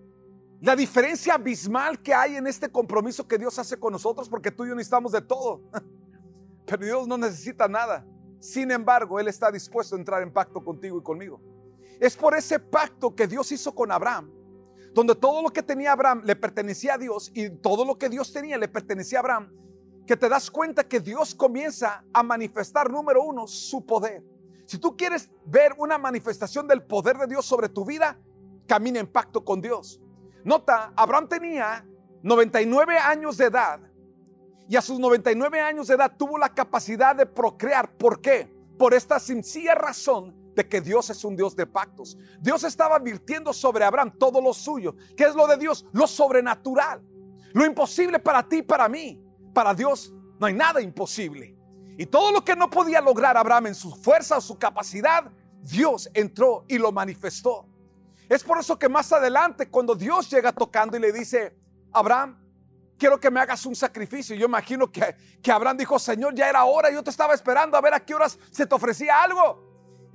la 0.61 0.75
diferencia 0.75 1.35
abismal 1.35 2.01
que 2.01 2.13
hay 2.13 2.37
en 2.37 2.47
este 2.47 2.71
compromiso 2.71 3.27
que 3.27 3.37
Dios 3.37 3.59
hace 3.59 3.77
con 3.77 3.93
nosotros, 3.93 4.27
porque 4.27 4.49
tú 4.49 4.65
y 4.65 4.69
yo 4.69 4.75
necesitamos 4.75 5.11
de 5.11 5.21
todo. 5.21 5.61
Pero 6.65 6.83
Dios 6.83 7.07
no 7.07 7.17
necesita 7.17 7.67
nada. 7.67 8.03
Sin 8.39 8.71
embargo, 8.71 9.19
Él 9.19 9.27
está 9.27 9.51
dispuesto 9.51 9.95
a 9.95 9.99
entrar 9.99 10.23
en 10.23 10.33
pacto 10.33 10.63
contigo 10.63 10.97
y 10.97 11.03
conmigo. 11.03 11.39
Es 11.99 12.15
por 12.15 12.35
ese 12.35 12.59
pacto 12.59 13.15
que 13.15 13.27
Dios 13.27 13.51
hizo 13.51 13.73
con 13.73 13.91
Abraham, 13.91 14.31
donde 14.95 15.13
todo 15.13 15.41
lo 15.41 15.49
que 15.49 15.61
tenía 15.61 15.91
Abraham 15.91 16.21
le 16.23 16.37
pertenecía 16.37 16.93
a 16.93 16.97
Dios 16.97 17.29
y 17.33 17.49
todo 17.49 17.83
lo 17.83 17.97
que 17.97 18.07
Dios 18.07 18.31
tenía 18.31 18.57
le 18.57 18.69
pertenecía 18.69 19.19
a 19.19 19.21
Abraham, 19.21 19.51
que 20.07 20.15
te 20.15 20.29
das 20.29 20.49
cuenta 20.49 20.87
que 20.87 21.01
Dios 21.01 21.35
comienza 21.35 22.05
a 22.13 22.23
manifestar, 22.23 22.89
número 22.89 23.21
uno, 23.21 23.45
su 23.45 23.85
poder. 23.85 24.23
Si 24.65 24.77
tú 24.77 24.95
quieres 24.95 25.29
ver 25.45 25.73
una 25.77 25.97
manifestación 25.97 26.65
del 26.65 26.81
poder 26.81 27.17
de 27.17 27.27
Dios 27.27 27.45
sobre 27.45 27.67
tu 27.67 27.83
vida, 27.83 28.17
camina 28.67 29.01
en 29.01 29.07
pacto 29.07 29.43
con 29.43 29.61
Dios. 29.61 29.99
Nota, 30.45 30.93
Abraham 30.95 31.27
tenía 31.27 31.85
99 32.23 32.97
años 32.97 33.35
de 33.35 33.45
edad 33.47 33.81
y 34.69 34.77
a 34.77 34.81
sus 34.81 34.97
99 34.97 35.59
años 35.59 35.87
de 35.87 35.95
edad 35.95 36.15
tuvo 36.17 36.37
la 36.37 36.53
capacidad 36.53 37.13
de 37.13 37.25
procrear. 37.25 37.91
¿Por 37.97 38.21
qué? 38.21 38.49
Por 38.79 38.93
esta 38.93 39.19
sencilla 39.19 39.75
razón 39.75 40.44
de 40.55 40.67
que 40.67 40.81
Dios 40.81 41.09
es 41.09 41.23
un 41.23 41.35
Dios 41.35 41.55
de 41.55 41.65
pactos. 41.67 42.17
Dios 42.39 42.63
estaba 42.63 42.95
advirtiendo 42.95 43.53
sobre 43.53 43.83
Abraham 43.83 44.13
todo 44.17 44.41
lo 44.41 44.53
suyo. 44.53 44.95
¿Qué 45.15 45.25
es 45.25 45.35
lo 45.35 45.45
de 45.47 45.57
Dios? 45.57 45.85
Lo 45.91 46.07
sobrenatural. 46.07 47.01
Lo 47.53 47.65
imposible 47.65 48.19
para 48.19 48.47
ti 48.47 48.57
y 48.57 48.61
para 48.61 48.87
mí. 48.87 49.21
Para 49.53 49.73
Dios 49.73 50.13
no 50.39 50.47
hay 50.47 50.53
nada 50.53 50.81
imposible. 50.81 51.55
Y 51.97 52.05
todo 52.05 52.31
lo 52.31 52.43
que 52.43 52.55
no 52.55 52.69
podía 52.69 53.01
lograr 53.01 53.37
Abraham 53.37 53.67
en 53.67 53.75
su 53.75 53.91
fuerza 53.95 54.37
o 54.37 54.41
su 54.41 54.57
capacidad, 54.57 55.31
Dios 55.61 56.09
entró 56.13 56.65
y 56.67 56.77
lo 56.77 56.91
manifestó. 56.91 57.67
Es 58.27 58.43
por 58.43 58.57
eso 58.57 58.77
que 58.77 58.89
más 58.89 59.11
adelante, 59.13 59.69
cuando 59.69 59.95
Dios 59.95 60.29
llega 60.29 60.51
tocando 60.51 60.97
y 60.97 60.99
le 60.99 61.11
dice, 61.11 61.55
Abraham, 61.93 62.37
quiero 62.97 63.19
que 63.19 63.29
me 63.29 63.39
hagas 63.39 63.65
un 63.65 63.75
sacrificio. 63.75 64.35
Yo 64.35 64.45
imagino 64.45 64.91
que, 64.91 65.15
que 65.41 65.51
Abraham 65.51 65.77
dijo, 65.77 65.99
Señor, 65.99 66.33
ya 66.33 66.49
era 66.49 66.65
hora, 66.65 66.89
yo 66.91 67.03
te 67.03 67.09
estaba 67.09 67.33
esperando 67.33 67.77
a 67.77 67.81
ver 67.81 67.93
a 67.93 67.99
qué 67.99 68.15
horas 68.15 68.37
se 68.51 68.65
te 68.65 68.75
ofrecía 68.75 69.21
algo. 69.21 69.64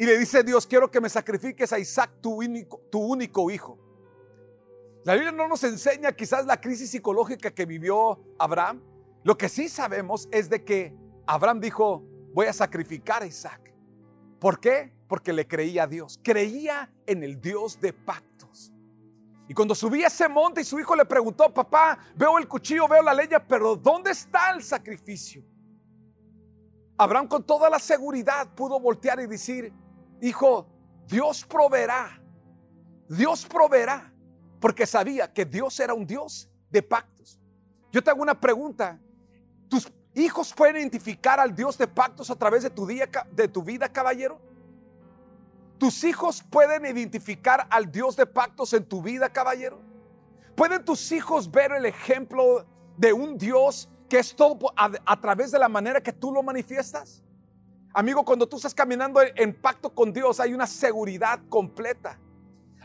Y 0.00 0.06
le 0.06 0.16
dice 0.16 0.42
Dios, 0.42 0.66
quiero 0.66 0.90
que 0.90 0.98
me 0.98 1.10
sacrifiques 1.10 1.74
a 1.74 1.78
Isaac, 1.78 2.10
tu 2.22 2.32
único, 2.32 3.50
hijo. 3.50 3.78
La 5.04 5.12
Biblia 5.12 5.30
no 5.30 5.46
nos 5.46 5.62
enseña 5.62 6.12
quizás 6.12 6.46
la 6.46 6.58
crisis 6.58 6.90
psicológica 6.90 7.50
que 7.50 7.66
vivió 7.66 8.18
Abraham. 8.38 8.82
Lo 9.24 9.36
que 9.36 9.50
sí 9.50 9.68
sabemos 9.68 10.26
es 10.32 10.48
de 10.48 10.64
que 10.64 10.96
Abraham 11.26 11.60
dijo, 11.60 12.02
voy 12.32 12.46
a 12.46 12.54
sacrificar 12.54 13.22
a 13.22 13.26
Isaac. 13.26 13.74
¿Por 14.38 14.58
qué? 14.58 14.90
Porque 15.06 15.34
le 15.34 15.46
creía 15.46 15.82
a 15.82 15.86
Dios. 15.86 16.18
Creía 16.24 16.90
en 17.04 17.22
el 17.22 17.38
Dios 17.38 17.78
de 17.78 17.92
pactos. 17.92 18.72
Y 19.48 19.52
cuando 19.52 19.74
subía 19.74 20.06
ese 20.06 20.30
monte 20.30 20.62
y 20.62 20.64
su 20.64 20.80
hijo 20.80 20.96
le 20.96 21.04
preguntó, 21.04 21.52
papá, 21.52 21.98
veo 22.16 22.38
el 22.38 22.48
cuchillo, 22.48 22.88
veo 22.88 23.02
la 23.02 23.12
leña, 23.12 23.46
pero 23.46 23.76
¿dónde 23.76 24.12
está 24.12 24.52
el 24.52 24.62
sacrificio? 24.62 25.44
Abraham 26.96 27.28
con 27.28 27.44
toda 27.44 27.68
la 27.68 27.78
seguridad 27.78 28.54
pudo 28.54 28.80
voltear 28.80 29.20
y 29.20 29.26
decir, 29.26 29.72
hijo, 30.20 30.66
Dios 31.06 31.44
proveerá. 31.44 32.20
Dios 33.08 33.44
proveerá 33.44 34.12
porque 34.60 34.86
sabía 34.86 35.32
que 35.32 35.44
Dios 35.44 35.78
era 35.80 35.94
un 35.94 36.06
Dios 36.06 36.48
de 36.70 36.82
pactos. 36.82 37.40
Yo 37.90 38.02
te 38.02 38.10
hago 38.10 38.22
una 38.22 38.38
pregunta. 38.38 39.00
¿Tus 39.68 39.90
hijos 40.14 40.52
pueden 40.52 40.76
identificar 40.76 41.40
al 41.40 41.54
Dios 41.54 41.76
de 41.76 41.88
pactos 41.88 42.30
a 42.30 42.36
través 42.36 42.62
de 42.62 42.70
tu, 42.70 42.86
día, 42.86 43.08
de 43.32 43.48
tu 43.48 43.62
vida, 43.62 43.88
caballero? 43.88 44.40
¿Tus 45.78 46.04
hijos 46.04 46.42
pueden 46.42 46.84
identificar 46.84 47.66
al 47.70 47.90
Dios 47.90 48.14
de 48.16 48.26
pactos 48.26 48.74
en 48.74 48.84
tu 48.84 49.02
vida, 49.02 49.30
caballero? 49.30 49.80
¿Pueden 50.54 50.84
tus 50.84 51.10
hijos 51.10 51.50
ver 51.50 51.72
el 51.72 51.86
ejemplo 51.86 52.66
de 52.96 53.12
un 53.12 53.38
Dios 53.38 53.88
que 54.08 54.18
es 54.18 54.36
todo 54.36 54.72
a, 54.76 54.90
a 55.06 55.20
través 55.20 55.50
de 55.50 55.58
la 55.58 55.68
manera 55.68 56.02
que 56.02 56.12
tú 56.12 56.32
lo 56.32 56.42
manifiestas? 56.42 57.24
Amigo, 57.92 58.24
cuando 58.24 58.48
tú 58.48 58.56
estás 58.56 58.74
caminando 58.74 59.20
en 59.22 59.52
pacto 59.60 59.92
con 59.92 60.12
Dios 60.12 60.38
hay 60.40 60.54
una 60.54 60.66
seguridad 60.66 61.40
completa. 61.48 62.18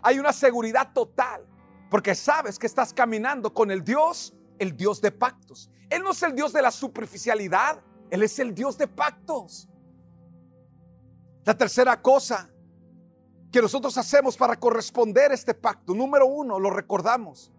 Hay 0.01 0.19
una 0.19 0.33
seguridad 0.33 0.93
total. 0.93 1.45
Porque 1.89 2.15
sabes 2.15 2.57
que 2.57 2.67
estás 2.67 2.93
caminando 2.93 3.53
con 3.53 3.69
el 3.69 3.83
Dios, 3.83 4.33
el 4.57 4.75
Dios 4.75 5.01
de 5.01 5.11
pactos. 5.11 5.69
Él 5.89 6.01
no 6.01 6.11
es 6.11 6.23
el 6.23 6.35
Dios 6.35 6.51
de 6.51 6.61
la 6.61 6.71
superficialidad, 6.71 7.81
Él 8.09 8.23
es 8.23 8.39
el 8.39 8.53
Dios 8.53 8.77
de 8.77 8.87
pactos. 8.87 9.69
La 11.43 11.55
tercera 11.55 12.01
cosa 12.01 12.49
que 13.51 13.61
nosotros 13.61 13.97
hacemos 13.97 14.35
para 14.35 14.59
corresponder 14.59 15.31
a 15.31 15.35
este 15.35 15.53
pacto, 15.53 15.93
número 15.93 16.25
uno, 16.25 16.59
lo 16.59 16.71
recordamos. 16.71 17.51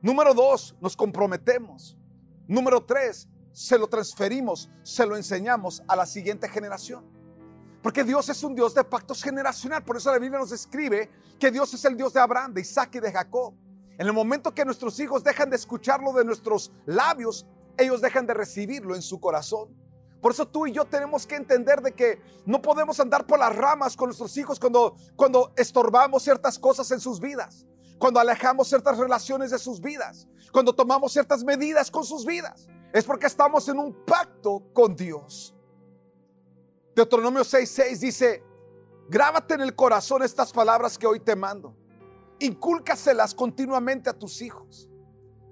Número 0.00 0.32
dos, 0.32 0.74
nos 0.80 0.96
comprometemos. 0.96 1.96
Número 2.46 2.82
tres, 2.84 3.28
se 3.58 3.76
lo 3.76 3.88
transferimos, 3.88 4.70
se 4.84 5.04
lo 5.04 5.16
enseñamos 5.16 5.82
a 5.88 5.96
la 5.96 6.06
siguiente 6.06 6.48
generación. 6.48 7.04
Porque 7.82 8.04
Dios 8.04 8.28
es 8.28 8.44
un 8.44 8.54
Dios 8.54 8.72
de 8.72 8.84
pactos 8.84 9.20
generacional. 9.20 9.84
Por 9.84 9.96
eso 9.96 10.12
la 10.12 10.20
Biblia 10.20 10.38
nos 10.38 10.52
escribe 10.52 11.10
que 11.40 11.50
Dios 11.50 11.74
es 11.74 11.84
el 11.84 11.96
Dios 11.96 12.12
de 12.12 12.20
Abraham, 12.20 12.54
de 12.54 12.60
Isaac 12.60 12.94
y 12.94 13.00
de 13.00 13.10
Jacob. 13.10 13.54
En 13.98 14.06
el 14.06 14.12
momento 14.12 14.54
que 14.54 14.64
nuestros 14.64 15.00
hijos 15.00 15.24
dejan 15.24 15.50
de 15.50 15.56
escucharlo 15.56 16.12
de 16.12 16.24
nuestros 16.24 16.70
labios, 16.86 17.46
ellos 17.76 18.00
dejan 18.00 18.28
de 18.28 18.34
recibirlo 18.34 18.94
en 18.94 19.02
su 19.02 19.18
corazón. 19.18 19.76
Por 20.22 20.30
eso 20.30 20.46
tú 20.46 20.68
y 20.68 20.72
yo 20.72 20.84
tenemos 20.84 21.26
que 21.26 21.34
entender 21.34 21.82
de 21.82 21.90
que 21.94 22.20
no 22.46 22.62
podemos 22.62 23.00
andar 23.00 23.26
por 23.26 23.40
las 23.40 23.56
ramas 23.56 23.96
con 23.96 24.06
nuestros 24.06 24.36
hijos 24.36 24.60
cuando, 24.60 24.94
cuando 25.16 25.52
estorbamos 25.56 26.22
ciertas 26.22 26.60
cosas 26.60 26.92
en 26.92 27.00
sus 27.00 27.18
vidas, 27.18 27.66
cuando 27.98 28.20
alejamos 28.20 28.68
ciertas 28.68 28.98
relaciones 28.98 29.50
de 29.50 29.58
sus 29.58 29.80
vidas, 29.80 30.28
cuando 30.52 30.72
tomamos 30.72 31.12
ciertas 31.12 31.42
medidas 31.42 31.90
con 31.90 32.04
sus 32.04 32.24
vidas. 32.24 32.68
Es 32.92 33.04
porque 33.04 33.26
estamos 33.26 33.68
en 33.68 33.78
un 33.78 33.92
pacto 34.04 34.62
con 34.72 34.96
Dios. 34.96 35.54
Deuteronomio 36.94 37.42
6:6 37.42 37.98
dice, 37.98 38.42
grábate 39.08 39.54
en 39.54 39.60
el 39.60 39.74
corazón 39.74 40.22
estas 40.22 40.52
palabras 40.52 40.96
que 40.96 41.06
hoy 41.06 41.20
te 41.20 41.36
mando. 41.36 41.76
Incúlcaselas 42.40 43.34
continuamente 43.34 44.08
a 44.08 44.18
tus 44.18 44.40
hijos. 44.40 44.88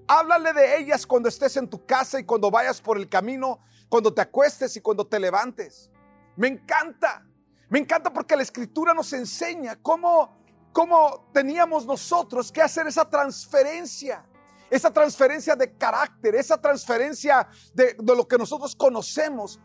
Háblale 0.08 0.52
de 0.52 0.78
ellas 0.78 1.06
cuando 1.06 1.28
estés 1.28 1.56
en 1.56 1.68
tu 1.68 1.84
casa 1.84 2.18
y 2.18 2.24
cuando 2.24 2.50
vayas 2.50 2.80
por 2.80 2.96
el 2.96 3.08
camino, 3.08 3.60
cuando 3.88 4.14
te 4.14 4.22
acuestes 4.22 4.76
y 4.76 4.80
cuando 4.80 5.06
te 5.06 5.18
levantes. 5.18 5.90
Me 6.36 6.48
encanta. 6.48 7.26
Me 7.68 7.80
encanta 7.80 8.12
porque 8.12 8.36
la 8.36 8.42
escritura 8.42 8.94
nos 8.94 9.12
enseña 9.12 9.76
cómo, 9.82 10.38
cómo 10.72 11.28
teníamos 11.32 11.84
nosotros 11.84 12.52
que 12.52 12.62
hacer 12.62 12.86
esa 12.86 13.08
transferencia 13.08 14.24
esa 14.70 14.92
transferencia 14.92 15.54
de 15.54 15.72
carácter, 15.72 16.34
esa 16.34 16.60
transferencia 16.60 17.48
de, 17.74 17.96
de, 17.98 18.16
lo 18.16 18.26
que 18.26 18.38
nosotros 18.38 18.74
conocemos 18.74 19.60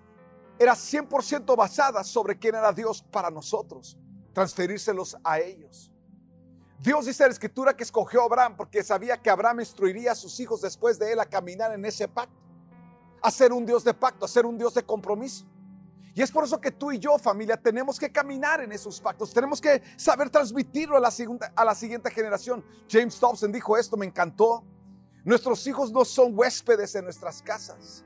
era 0.59 0.73
100% 0.73 1.55
basada 1.55 2.03
sobre 2.03 2.37
quién 2.37 2.55
era 2.55 2.71
Dios 2.71 3.01
para 3.01 3.31
nosotros, 3.31 3.97
transferírselos 4.33 5.17
a 5.23 5.39
ellos. 5.39 5.91
Dios 6.81 7.05
dice 7.05 7.23
en 7.23 7.29
la 7.29 7.33
escritura 7.33 7.75
que 7.75 7.83
escogió 7.83 8.21
a 8.21 8.25
Abraham 8.25 8.55
porque 8.57 8.83
sabía 8.83 9.21
que 9.21 9.29
Abraham 9.29 9.59
instruiría 9.59 10.13
a 10.13 10.15
sus 10.15 10.39
hijos 10.39 10.61
después 10.61 10.97
de 10.97 11.13
él 11.13 11.19
a 11.19 11.25
caminar 11.25 11.71
en 11.73 11.85
ese 11.85 12.07
pacto, 12.07 12.35
a 13.21 13.29
ser 13.29 13.53
un 13.53 13.67
Dios 13.67 13.83
de 13.83 13.93
pacto, 13.93 14.25
a 14.25 14.27
ser 14.27 14.47
un 14.47 14.57
Dios 14.57 14.73
de 14.73 14.83
compromiso. 14.83 15.45
Y 16.13 16.21
es 16.21 16.31
por 16.31 16.43
eso 16.43 16.59
que 16.59 16.71
tú 16.71 16.91
y 16.91 16.99
yo, 16.99 17.17
familia, 17.17 17.55
tenemos 17.55 17.99
que 17.99 18.11
caminar 18.11 18.61
en 18.61 18.71
esos 18.71 18.99
pactos. 18.99 19.31
Tenemos 19.33 19.61
que 19.61 19.81
saber 19.95 20.29
transmitirlo 20.29 20.97
a 20.97 20.99
la, 20.99 21.13
a 21.55 21.65
la 21.65 21.75
siguiente 21.75 22.11
generación. 22.11 22.65
James 22.89 23.19
Dobson 23.19 23.51
dijo 23.51 23.77
esto, 23.77 23.95
me 23.95 24.05
encantó. 24.05 24.63
Nuestros 25.23 25.65
hijos 25.67 25.91
no 25.91 26.05
son 26.05 26.37
huéspedes 26.37 26.95
en 26.95 27.05
nuestras 27.05 27.41
casas 27.41 28.05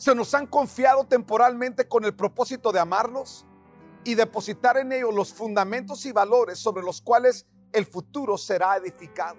se 0.00 0.14
nos 0.14 0.32
han 0.32 0.46
confiado 0.46 1.04
temporalmente 1.04 1.86
con 1.86 2.06
el 2.06 2.14
propósito 2.14 2.72
de 2.72 2.80
amarlos 2.80 3.44
y 4.02 4.14
depositar 4.14 4.78
en 4.78 4.92
ellos 4.92 5.14
los 5.14 5.34
fundamentos 5.34 6.06
y 6.06 6.12
valores 6.12 6.58
sobre 6.58 6.82
los 6.82 7.02
cuales 7.02 7.44
el 7.70 7.84
futuro 7.84 8.38
será 8.38 8.78
edificado. 8.78 9.36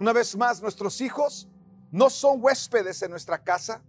Una 0.00 0.14
vez 0.14 0.34
más, 0.34 0.62
nuestros 0.62 1.02
hijos 1.02 1.46
no 1.90 2.08
son 2.08 2.42
huéspedes 2.42 3.02
en 3.02 3.10
nuestra 3.10 3.44
casa. 3.44 3.84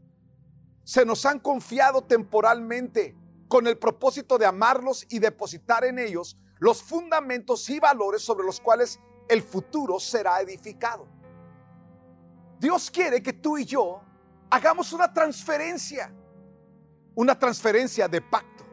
Se 0.84 1.06
nos 1.06 1.26
han 1.26 1.40
confiado 1.40 2.02
temporalmente 2.02 3.16
con 3.48 3.66
el 3.66 3.78
propósito 3.78 4.38
de 4.38 4.48
amarlos 4.48 5.06
y 5.08 5.20
depositar 5.20 5.86
en 5.86 6.00
ellos 6.00 6.38
los 6.60 6.84
fundamentos 6.84 7.70
y 7.70 7.80
valores 7.80 8.22
sobre 8.24 8.46
los 8.46 8.60
cuales 8.60 9.00
el 9.32 9.42
futuro 9.42 9.98
será 9.98 10.42
edificado. 10.42 11.08
Dios 12.60 12.92
quiere 12.92 13.24
que 13.24 13.32
tú 13.32 13.58
y 13.58 13.64
yo 13.64 14.02
hagamos 14.50 14.92
una 14.92 15.12
transferencia, 15.12 16.14
una 17.16 17.40
transferencia 17.40 18.10
de 18.10 18.20
pacto, 18.20 18.66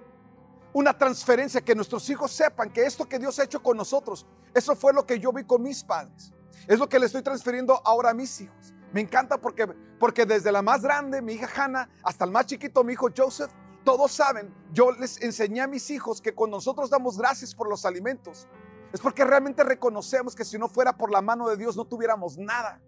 una 0.72 0.98
transferencia 0.98 1.60
que 1.60 1.76
nuestros 1.76 2.10
hijos 2.10 2.32
sepan 2.32 2.72
que 2.72 2.84
esto 2.84 3.08
que 3.08 3.20
Dios 3.20 3.38
ha 3.38 3.44
hecho 3.44 3.62
con 3.62 3.76
nosotros, 3.76 4.26
eso 4.52 4.74
fue 4.74 4.92
lo 4.92 5.06
que 5.06 5.20
yo 5.20 5.32
vi 5.32 5.44
con 5.44 5.62
mis 5.62 5.84
padres, 5.84 6.32
es 6.66 6.76
lo 6.80 6.88
que 6.88 6.98
le 6.98 7.06
estoy 7.06 7.22
transfiriendo 7.22 7.80
ahora 7.84 8.10
a 8.10 8.14
mis 8.14 8.40
hijos. 8.40 8.74
Me 8.92 9.00
encanta 9.00 9.40
porque, 9.40 9.64
porque 10.00 10.26
desde 10.26 10.50
la 10.50 10.60
más 10.60 10.82
grande, 10.82 11.22
mi 11.22 11.34
hija 11.34 11.48
Hannah, 11.54 11.88
hasta 12.02 12.24
el 12.24 12.32
más 12.32 12.46
chiquito, 12.46 12.82
mi 12.82 12.94
hijo 12.94 13.10
Joseph, 13.16 13.52
todos 13.84 14.10
saben, 14.10 14.52
yo 14.72 14.90
les 14.90 15.22
enseñé 15.22 15.60
a 15.60 15.68
mis 15.68 15.88
hijos 15.90 16.20
que 16.20 16.34
cuando 16.34 16.56
nosotros 16.56 16.90
damos 16.90 17.16
gracias 17.16 17.54
por 17.54 17.68
los 17.68 17.84
alimentos, 17.84 18.48
es 18.92 19.00
porque 19.00 19.24
realmente 19.24 19.62
reconocemos 19.64 20.34
que 20.34 20.44
si 20.44 20.58
no 20.58 20.68
fuera 20.68 20.96
por 20.96 21.10
la 21.10 21.20
mano 21.20 21.48
de 21.48 21.56
Dios 21.56 21.76
no 21.76 21.84
tuviéramos 21.84 22.38
nada. 22.38 22.80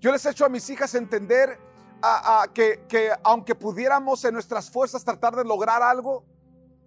Yo 0.00 0.10
les 0.10 0.24
he 0.24 0.30
hecho 0.30 0.44
a 0.44 0.48
mis 0.48 0.68
hijas 0.70 0.94
entender 0.94 1.58
que, 2.54 2.84
que 2.88 3.10
aunque 3.22 3.54
pudiéramos 3.54 4.24
en 4.24 4.34
nuestras 4.34 4.70
fuerzas 4.70 5.04
tratar 5.04 5.36
de 5.36 5.44
lograr 5.44 5.82
algo, 5.82 6.24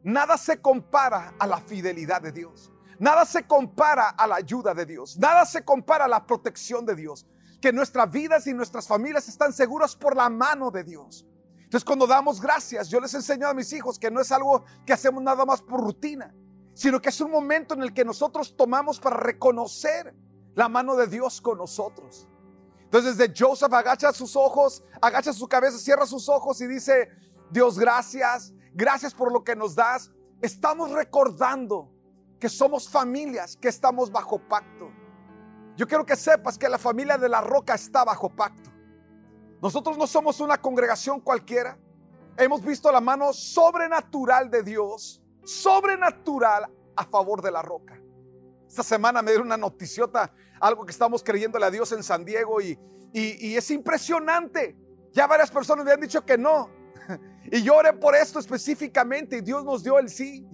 nada 0.04 0.38
se 0.38 0.60
compara 0.60 1.34
a 1.40 1.48
la 1.48 1.58
fidelidad 1.58 2.22
de 2.22 2.32
Dios. 2.32 2.72
Nada 3.00 3.26
se 3.26 3.46
compara 3.46 4.10
a 4.10 4.28
la 4.28 4.36
ayuda 4.36 4.74
de 4.74 4.86
Dios. 4.86 5.18
Nada 5.18 5.46
se 5.46 5.64
compara 5.64 6.06
a 6.06 6.08
la 6.08 6.26
protección 6.26 6.86
de 6.86 6.96
Dios. 6.96 7.26
Que 7.62 7.72
nuestras 7.72 8.10
vidas 8.12 8.48
y 8.48 8.54
nuestras 8.54 8.88
familias 8.88 9.28
están 9.28 9.54
seguras 9.54 9.96
por 9.96 10.16
la 10.16 10.30
mano 10.30 10.72
de 10.72 10.84
Dios. 10.84 11.26
Entonces 11.74 11.86
cuando 11.86 12.06
damos 12.06 12.40
gracias, 12.40 12.88
yo 12.90 13.00
les 13.00 13.14
enseño 13.16 13.48
a 13.48 13.54
mis 13.54 13.74
hijos 13.74 13.98
que 13.98 14.12
no 14.12 14.22
es 14.22 14.32
algo 14.32 14.64
que 14.86 14.94
hacemos 14.94 15.24
nada 15.24 15.44
más 15.44 15.62
por 15.62 15.82
rutina, 15.82 16.32
sino 16.74 17.02
que 17.02 17.10
es 17.10 17.22
un 17.22 17.32
momento 17.32 17.74
en 17.74 17.84
el 17.84 17.94
que 17.94 18.06
nosotros 18.06 18.56
tomamos 18.56 19.00
para 19.00 19.18
reconocer 19.18 20.16
la 20.56 20.70
mano 20.70 20.96
de 20.96 21.08
Dios 21.08 21.42
con 21.42 21.58
nosotros. 21.58 22.28
Entonces 22.84 23.18
desde 23.18 23.34
Joseph 23.36 23.74
agacha 23.74 24.12
sus 24.14 24.36
ojos, 24.36 24.84
agacha 25.02 25.34
su 25.34 25.48
cabeza, 25.48 25.78
cierra 25.78 26.06
sus 26.06 26.30
ojos 26.30 26.62
y 26.62 26.68
dice, 26.68 27.10
Dios 27.50 27.80
gracias, 27.80 28.54
gracias 28.74 29.14
por 29.14 29.32
lo 29.32 29.44
que 29.44 29.56
nos 29.56 29.76
das. 29.76 30.12
Estamos 30.42 30.92
recordando 30.92 31.92
que 32.40 32.50
somos 32.50 32.90
familias, 32.90 33.56
que 33.56 33.70
estamos 33.70 34.12
bajo 34.12 34.38
pacto. 34.38 34.92
Yo 35.76 35.88
quiero 35.88 36.06
que 36.06 36.16
sepas 36.16 36.58
que 36.58 36.70
la 36.70 36.78
familia 36.78 37.18
de 37.18 37.30
la 37.30 37.42
roca 37.42 37.74
está 37.74 38.04
bajo 38.04 38.30
pacto. 38.30 38.70
Nosotros 39.62 39.98
no 39.98 40.06
somos 40.06 40.40
una 40.40 40.62
congregación 40.62 41.20
cualquiera. 41.20 41.80
Hemos 42.38 42.64
visto 42.64 42.92
la 42.92 43.00
mano 43.00 43.32
sobrenatural 43.32 44.50
de 44.52 44.62
Dios, 44.62 45.23
sobrenatural 45.44 46.70
a 46.96 47.06
favor 47.06 47.42
de 47.42 47.52
la 47.52 47.62
roca. 47.62 48.00
Esta 48.68 48.84
semana 48.84 49.22
me 49.22 49.32
dieron 49.32 49.48
una 49.48 49.58
noticiota 49.58 50.34
algo 50.60 50.86
que 50.86 50.92
estamos 50.92 51.24
creyéndole 51.24 51.66
a 51.66 51.72
Dios 51.72 51.92
en 51.92 52.02
San 52.02 52.24
Diego 52.24 52.62
y, 52.62 52.80
y, 53.12 53.56
es 53.56 53.70
impresionante. 53.70 54.76
Ya 55.12 55.28
varias 55.28 55.52
personas 55.52 55.86
me 55.86 55.92
han 55.92 56.00
dicho 56.00 56.26
que 56.26 56.38
no. 56.38 56.70
Y 57.52 57.62
yo 57.62 57.76
oré 57.76 57.92
por 57.94 58.16
esto 58.16 58.40
específicamente 58.40 59.38
y 59.38 59.42
Dios 59.42 59.64
nos 59.64 59.84
dio 59.84 60.00
el 60.00 60.10
sí. 60.10 60.48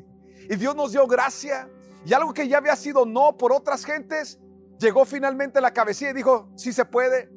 Y 0.49 0.55
Dios 0.55 0.75
nos 0.75 0.91
dio 0.91 1.05
gracia. 1.07 1.69
Y 2.03 2.13
algo 2.13 2.33
que 2.33 2.47
ya 2.47 2.57
había 2.57 2.75
sido 2.75 3.05
no 3.05 3.37
por 3.37 3.53
otras 3.53 3.85
gentes, 3.85 4.39
llegó 4.79 5.05
finalmente 5.05 5.61
la 5.61 5.71
cabecilla 5.71 6.09
y 6.09 6.13
dijo, 6.13 6.49
sí 6.55 6.73
se 6.73 6.85
puede. 6.85 7.29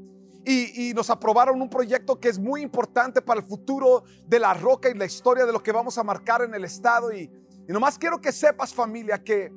Y, 0.45 0.93
nos 0.95 1.11
aprobaron 1.11 1.63
un 1.63 1.69
proyecto 1.69 2.19
que 2.19 2.29
es 2.29 2.39
muy 2.39 2.63
importante 2.63 3.23
para 3.23 3.41
el 3.41 3.47
futuro 3.47 4.03
de 4.27 4.41
la 4.41 4.55
roca 4.55 4.89
y 4.89 4.95
la 4.95 5.05
historia 5.05 5.47
de 5.47 5.53
lo 5.53 5.63
que 5.63 5.71
vamos 5.71 5.99
a 5.99 6.03
marcar 6.03 6.43
en 6.43 6.55
el 6.55 6.65
estado. 6.65 7.13
Y, 7.13 7.31
y 7.69 7.73
nomás 7.73 7.99
quiero 7.99 8.21
que 8.21 8.33
sepas 8.33 8.75
familia 8.75 9.23
que 9.23 9.53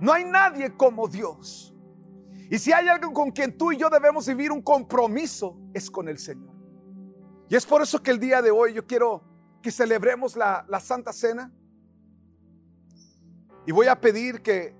no 0.00 0.12
hay 0.12 0.24
nadie 0.24 0.76
como 0.76 1.08
Dios. 1.08 1.74
Y 2.50 2.58
si 2.58 2.72
hay 2.72 2.88
alguien 2.88 3.12
con 3.12 3.30
quien 3.30 3.56
tú 3.56 3.72
y 3.72 3.76
yo 3.76 3.90
debemos 3.90 4.26
vivir 4.26 4.52
un 4.52 4.62
compromiso, 4.62 5.58
es 5.74 5.90
con 5.90 6.08
el 6.08 6.18
Señor. 6.18 6.54
Y 7.48 7.56
es 7.56 7.66
por 7.66 7.82
eso 7.82 8.02
que 8.02 8.10
el 8.10 8.20
día 8.20 8.42
de 8.42 8.50
hoy 8.50 8.74
yo 8.74 8.86
quiero 8.86 9.22
que 9.62 9.70
celebremos 9.70 10.36
la, 10.36 10.64
la 10.68 10.78
Santa 10.80 11.12
Cena. 11.12 11.52
Y 13.66 13.72
voy 13.72 13.88
a 13.88 14.00
pedir 14.00 14.42
que 14.42 14.76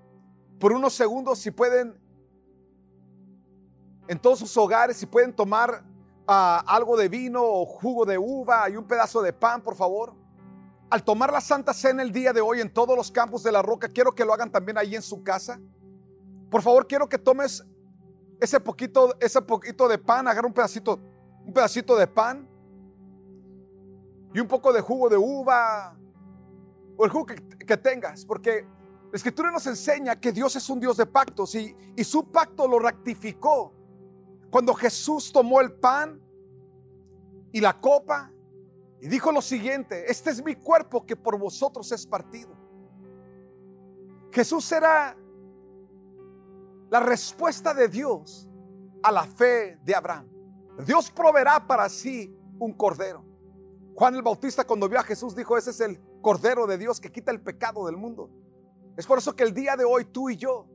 por 0.61 0.73
unos 0.73 0.95
segundos, 0.95 1.39
si 1.41 1.51
pueden 1.51 1.99
en 4.09 4.19
todos 4.19 4.39
sus 4.39 4.57
hogares, 4.57 4.97
si 4.97 5.07
pueden 5.07 5.35
tomar 5.35 5.85
ah, 6.27 6.63
algo 6.67 6.97
de 6.97 7.09
vino 7.09 7.43
o 7.43 7.67
jugo 7.67 8.05
de 8.05 8.19
uva 8.19 8.69
y 8.71 8.77
un 8.77 8.87
pedazo 8.87 9.23
de 9.23 9.33
pan, 9.33 9.63
por 9.63 9.75
favor. 9.75 10.15
Al 10.89 11.03
tomar 11.03 11.33
la 11.33 11.41
Santa 11.41 11.75
Cena 11.75 12.03
el 12.03 12.13
día 12.13 12.33
de 12.33 12.41
hoy 12.41 12.61
en 12.61 12.73
todos 12.73 12.97
los 12.97 13.11
campos 13.11 13.43
de 13.43 13.51
la 13.51 13.61
roca, 13.61 13.89
quiero 13.89 14.15
que 14.15 14.25
lo 14.25 14.33
hagan 14.33 14.51
también 14.51 14.79
ahí 14.79 14.95
en 14.95 15.03
su 15.03 15.23
casa. 15.23 15.61
Por 16.49 16.63
favor, 16.63 16.87
quiero 16.87 17.09
que 17.09 17.19
tomes 17.19 17.65
ese 18.41 18.61
poquito, 18.61 19.17
ese 19.21 19.43
poquito 19.43 19.89
de 19.89 19.99
pan, 19.99 20.29
agarra 20.29 20.47
un 20.47 20.53
pedacito, 20.53 21.01
un 21.45 21.53
pedacito 21.53 21.97
de 21.97 22.07
pan 22.07 22.49
y 24.33 24.39
un 24.39 24.47
poco 24.47 24.73
de 24.73 24.81
jugo 24.81 25.09
de 25.09 25.17
uva 25.17 25.97
o 26.97 27.05
el 27.05 27.11
jugo 27.11 27.27
que, 27.27 27.77
tengas, 27.77 28.25
porque 28.25 28.65
la 29.11 29.17
escritura 29.17 29.51
nos 29.51 29.67
enseña 29.67 30.21
que 30.21 30.31
Dios 30.31 30.55
es 30.55 30.71
un 30.71 30.79
Dios 30.79 30.97
de 30.97 31.07
pactos 31.07 31.55
y, 31.57 31.75
y 31.97 32.05
su 32.05 32.31
pacto 32.31 32.69
lo 32.69 32.79
rectificó 32.79 33.73
cuando 34.51 34.73
Jesús 34.73 35.33
tomó 35.33 35.61
el 35.61 35.73
pan 35.73 36.21
y 37.51 37.61
la 37.61 37.79
copa 37.81 38.33
y 39.01 39.09
dijo 39.09 39.31
lo 39.33 39.43
siguiente, 39.43 40.11
este 40.11 40.31
es 40.31 40.43
mi 40.45 40.55
cuerpo 40.55 41.05
que 41.05 41.17
por 41.17 41.39
vosotros 41.39 41.91
es 41.93 42.07
partido. 42.07 42.57
Jesús 44.33 44.71
era 44.73 45.17
la 46.91 47.01
respuesta 47.01 47.75
de 47.75 47.89
Dios 47.89 48.49
a 49.03 49.13
la 49.13 49.25
fe 49.25 49.79
de 49.85 49.95
Abraham. 49.95 50.29
Dios 50.85 51.11
proveerá 51.11 51.67
para 51.67 51.89
sí 51.89 52.35
un 52.59 52.73
cordero. 52.73 53.25
Juan 53.95 54.15
el 54.15 54.23
Bautista 54.23 54.65
cuando 54.65 54.89
vio 54.89 54.99
a 54.99 55.03
Jesús 55.03 55.35
dijo, 55.35 55.57
ese 55.57 55.71
es 55.71 55.81
el 55.81 56.01
cordero 56.21 56.67
de 56.67 56.77
Dios 56.77 57.01
que 57.01 57.11
quita 57.11 57.31
el 57.31 57.41
pecado 57.41 57.87
del 57.87 57.97
mundo. 57.97 58.31
Es 58.97 59.07
por 59.07 59.19
eso 59.19 59.35
que 59.35 59.43
el 59.43 59.55
día 59.55 59.77
de 59.77 59.85
hoy 59.85 60.05
tú 60.07 60.31
y 60.31 60.37
yo 60.37 60.67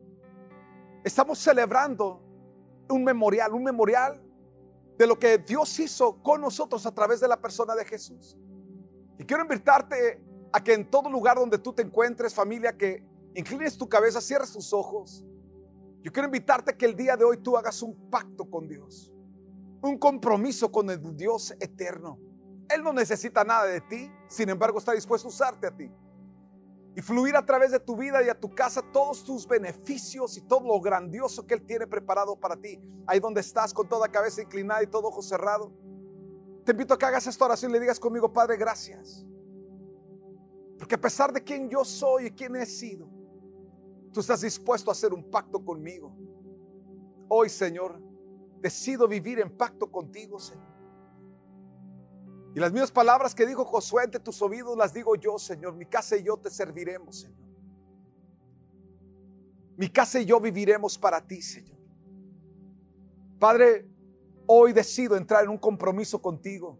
estamos 1.04 1.40
celebrando 1.40 2.22
un 2.90 3.04
memorial, 3.04 3.54
un 3.54 3.64
memorial 3.64 4.22
de 5.02 5.08
lo 5.08 5.18
que 5.18 5.40
Dios 5.40 5.80
hizo 5.80 6.22
con 6.22 6.42
nosotros 6.42 6.86
a 6.86 6.94
través 6.94 7.20
de 7.20 7.28
la 7.28 7.42
persona 7.42 7.74
de 7.74 7.84
Jesús. 7.86 8.38
Y 9.18 9.26
quiero 9.26 9.42
invitarte 9.42 10.24
a 10.54 10.64
que 10.64 10.74
en 10.74 10.92
todo 10.92 11.10
lugar 11.10 11.38
donde 11.38 11.58
tú 11.58 11.74
te 11.74 11.82
encuentres, 11.82 12.36
familia, 12.36 12.78
que 12.78 13.04
inclines 13.34 13.76
tu 13.80 13.90
cabeza, 13.90 14.22
cierres 14.22 14.52
tus 14.52 14.72
ojos. 14.72 15.26
Yo 16.04 16.12
quiero 16.12 16.28
invitarte 16.28 16.70
a 16.70 16.78
que 16.78 16.86
el 16.86 16.96
día 16.96 17.18
de 17.18 17.24
hoy 17.24 17.38
tú 17.38 17.58
hagas 17.58 17.82
un 17.82 18.12
pacto 18.12 18.48
con 18.48 18.68
Dios, 18.68 19.12
un 19.82 19.98
compromiso 19.98 20.72
con 20.72 20.88
el 20.92 21.18
Dios 21.18 21.52
eterno. 21.60 22.20
Él 22.70 22.84
no 22.84 22.94
necesita 22.94 23.44
nada 23.44 23.66
de 23.66 23.82
ti, 23.82 24.12
sin 24.28 24.50
embargo 24.50 24.78
está 24.78 24.92
dispuesto 24.92 25.30
a 25.30 25.32
usarte 25.32 25.66
a 25.66 25.76
ti 25.76 25.92
y 26.95 27.01
fluir 27.01 27.36
a 27.36 27.45
través 27.45 27.71
de 27.71 27.80
tu 27.80 27.95
vida 27.95 28.21
y 28.23 28.30
a 28.30 28.39
tu 28.39 28.54
casa 28.54 28.82
todos 28.91 29.23
tus 29.23 29.47
beneficios 29.47 30.38
y 30.38 30.41
todo 30.41 30.67
lo 30.67 30.80
grandioso 30.82 31.45
que 31.47 31.54
Él 31.54 31.65
tiene 31.65 31.88
preparado 31.88 32.36
para 32.36 32.58
ti. 32.58 32.80
Ahí 33.08 33.19
donde 33.19 33.41
estás 33.41 33.73
con 33.73 33.88
toda 33.88 34.10
cabeza 34.10 34.41
inclinada 34.41 34.84
y 34.84 34.88
todo 34.88 35.08
ojo 35.08 35.21
cerrado. 35.21 35.71
Te 36.65 36.73
invito 36.73 36.93
a 36.93 36.97
que 36.97 37.06
hagas 37.06 37.25
esta 37.27 37.45
oración 37.45 37.71
y 37.71 37.75
le 37.75 37.80
digas 37.80 37.99
conmigo, 37.99 38.32
Padre, 38.32 38.58
gracias. 38.58 39.25
Porque 40.77 40.95
a 40.95 41.01
pesar 41.01 41.32
de 41.32 41.43
quién 41.43 41.69
yo 41.69 41.86
soy 41.86 42.25
y 42.25 42.32
quién 42.32 42.56
he 42.56 42.65
sido, 42.65 43.08
tú 44.12 44.19
estás 44.19 44.41
dispuesto 44.41 44.91
a 44.91 44.93
hacer 44.93 45.13
un 45.13 45.23
pacto 45.30 45.63
conmigo. 45.63 46.13
Hoy, 47.30 47.49
Señor, 47.49 48.01
decido 48.60 49.08
vivir 49.08 49.39
en 49.39 49.56
pacto 49.56 49.89
contigo, 49.89 50.39
Señor. 50.39 50.71
Y 52.54 52.60
las 52.60 52.72
mismas 52.72 52.92
palabras 52.92 53.34
que 53.34 53.46
dijo 53.46 53.64
Josué 53.64 54.04
ante 54.04 54.20
tus 54.20 54.42
oídos 54.42 54.78
las 54.78 54.94
digo 54.94 55.16
yo, 55.16 55.40
Señor. 55.40 55.74
Mi 55.76 55.86
casa 55.86 56.18
y 56.18 56.24
yo 56.24 56.38
te 56.38 56.50
serviremos, 56.50 57.22
Señor. 57.22 57.38
Mi 59.78 59.90
casa 59.90 60.20
y 60.20 60.26
yo 60.26 60.40
viviremos 60.40 60.98
para 60.98 61.26
ti, 61.26 61.42
Señor. 61.42 61.78
Padre, 63.40 63.88
hoy 64.46 64.74
decido 64.74 65.16
entrar 65.16 65.44
en 65.46 65.50
un 65.50 65.58
compromiso 65.58 66.22
contigo. 66.22 66.78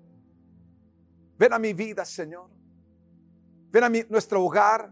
Ven 1.38 1.54
a 1.54 1.60
mi 1.60 1.74
vida, 1.74 2.04
Señor. 2.04 2.50
Ven 3.72 3.84
a 3.84 3.90
mi, 3.90 4.04
nuestro 4.10 4.44
hogar. 4.44 4.92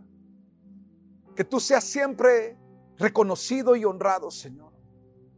Que 1.36 1.44
tú 1.44 1.60
seas 1.60 1.84
siempre 1.84 2.58
reconocido 2.98 3.76
y 3.76 3.84
honrado, 3.84 4.32
Señor. 4.32 4.74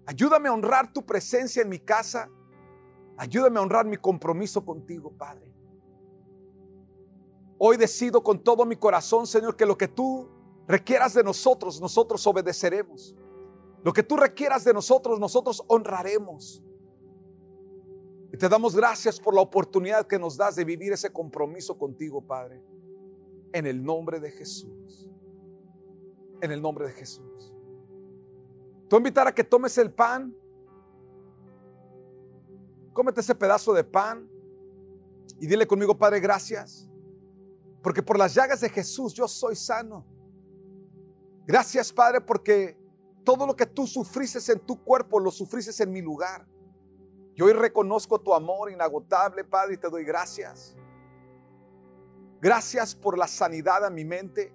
Ayúdame 0.06 0.50
a 0.50 0.54
honrar 0.54 0.94
tu 0.94 1.06
presencia 1.06 1.64
en 1.64 1.70
mi 1.70 1.80
casa 1.80 2.30
Ayúdame 3.22 3.60
a 3.60 3.62
honrar 3.62 3.86
mi 3.86 3.98
compromiso 3.98 4.66
contigo, 4.66 5.12
Padre. 5.16 5.54
Hoy 7.60 7.78
decido 7.78 8.24
con 8.24 8.44
todo 8.44 8.66
mi 8.66 8.76
corazón, 8.76 9.28
Señor, 9.28 9.56
que 9.56 9.64
lo 9.64 9.78
que 9.78 9.88
tú 9.88 10.28
requieras 10.68 11.14
de 11.14 11.24
nosotros, 11.24 11.80
nosotros 11.80 12.26
obedeceremos. 12.26 13.16
Lo 13.84 13.94
que 13.94 14.02
tú 14.02 14.18
requieras 14.18 14.64
de 14.64 14.74
nosotros, 14.74 15.20
nosotros 15.20 15.64
honraremos. 15.68 16.64
Y 18.34 18.38
te 18.38 18.50
damos 18.50 18.76
gracias 18.76 19.20
por 19.20 19.36
la 19.36 19.42
oportunidad 19.42 20.08
que 20.08 20.18
nos 20.18 20.36
das 20.36 20.56
de 20.56 20.66
vivir 20.66 20.92
ese 20.92 21.14
compromiso 21.14 21.78
contigo, 21.78 22.22
Padre. 22.22 22.60
En 23.54 23.68
el 23.68 23.84
nombre 23.84 24.20
de 24.20 24.32
Jesús. 24.32 25.08
En 26.42 26.52
el 26.52 26.60
nombre 26.60 26.88
de 26.88 26.94
Jesús. 26.94 27.54
Tú 28.88 28.98
invitar 28.98 29.28
a 29.28 29.36
que 29.36 29.44
tomes 29.44 29.78
el 29.78 29.92
pan 29.92 30.36
Cómete 32.94 33.22
ese 33.22 33.36
pedazo 33.36 33.74
de 33.74 33.84
pan 33.84 34.30
y 35.40 35.48
dile 35.48 35.66
conmigo, 35.66 35.98
Padre, 35.98 36.20
gracias. 36.20 36.90
Porque 37.82 38.04
por 38.04 38.18
las 38.18 38.34
llagas 38.34 38.62
de 38.62 38.70
Jesús 38.70 39.14
yo 39.14 39.28
soy 39.28 39.56
sano. 39.56 40.06
Gracias, 41.48 41.92
Padre, 41.92 42.22
porque 42.22 42.78
todo 43.24 43.46
lo 43.46 43.56
que 43.56 43.66
tú 43.66 43.88
sufrices 43.88 44.48
en 44.50 44.60
tu 44.60 44.84
cuerpo 44.84 45.20
lo 45.20 45.32
sufrices 45.32 45.80
en 45.80 45.92
mi 45.92 46.02
lugar. 46.02 46.48
Yo 47.34 47.46
hoy 47.46 47.54
reconozco 47.54 48.20
tu 48.20 48.34
amor 48.34 48.72
inagotable, 48.72 49.44
Padre, 49.44 49.76
y 49.76 49.78
te 49.78 49.90
doy 49.90 50.04
gracias. 50.04 50.76
Gracias 52.42 52.94
por 52.94 53.18
la 53.18 53.28
sanidad 53.28 53.86
a 53.86 53.90
mi 53.90 54.04
mente. 54.04 54.54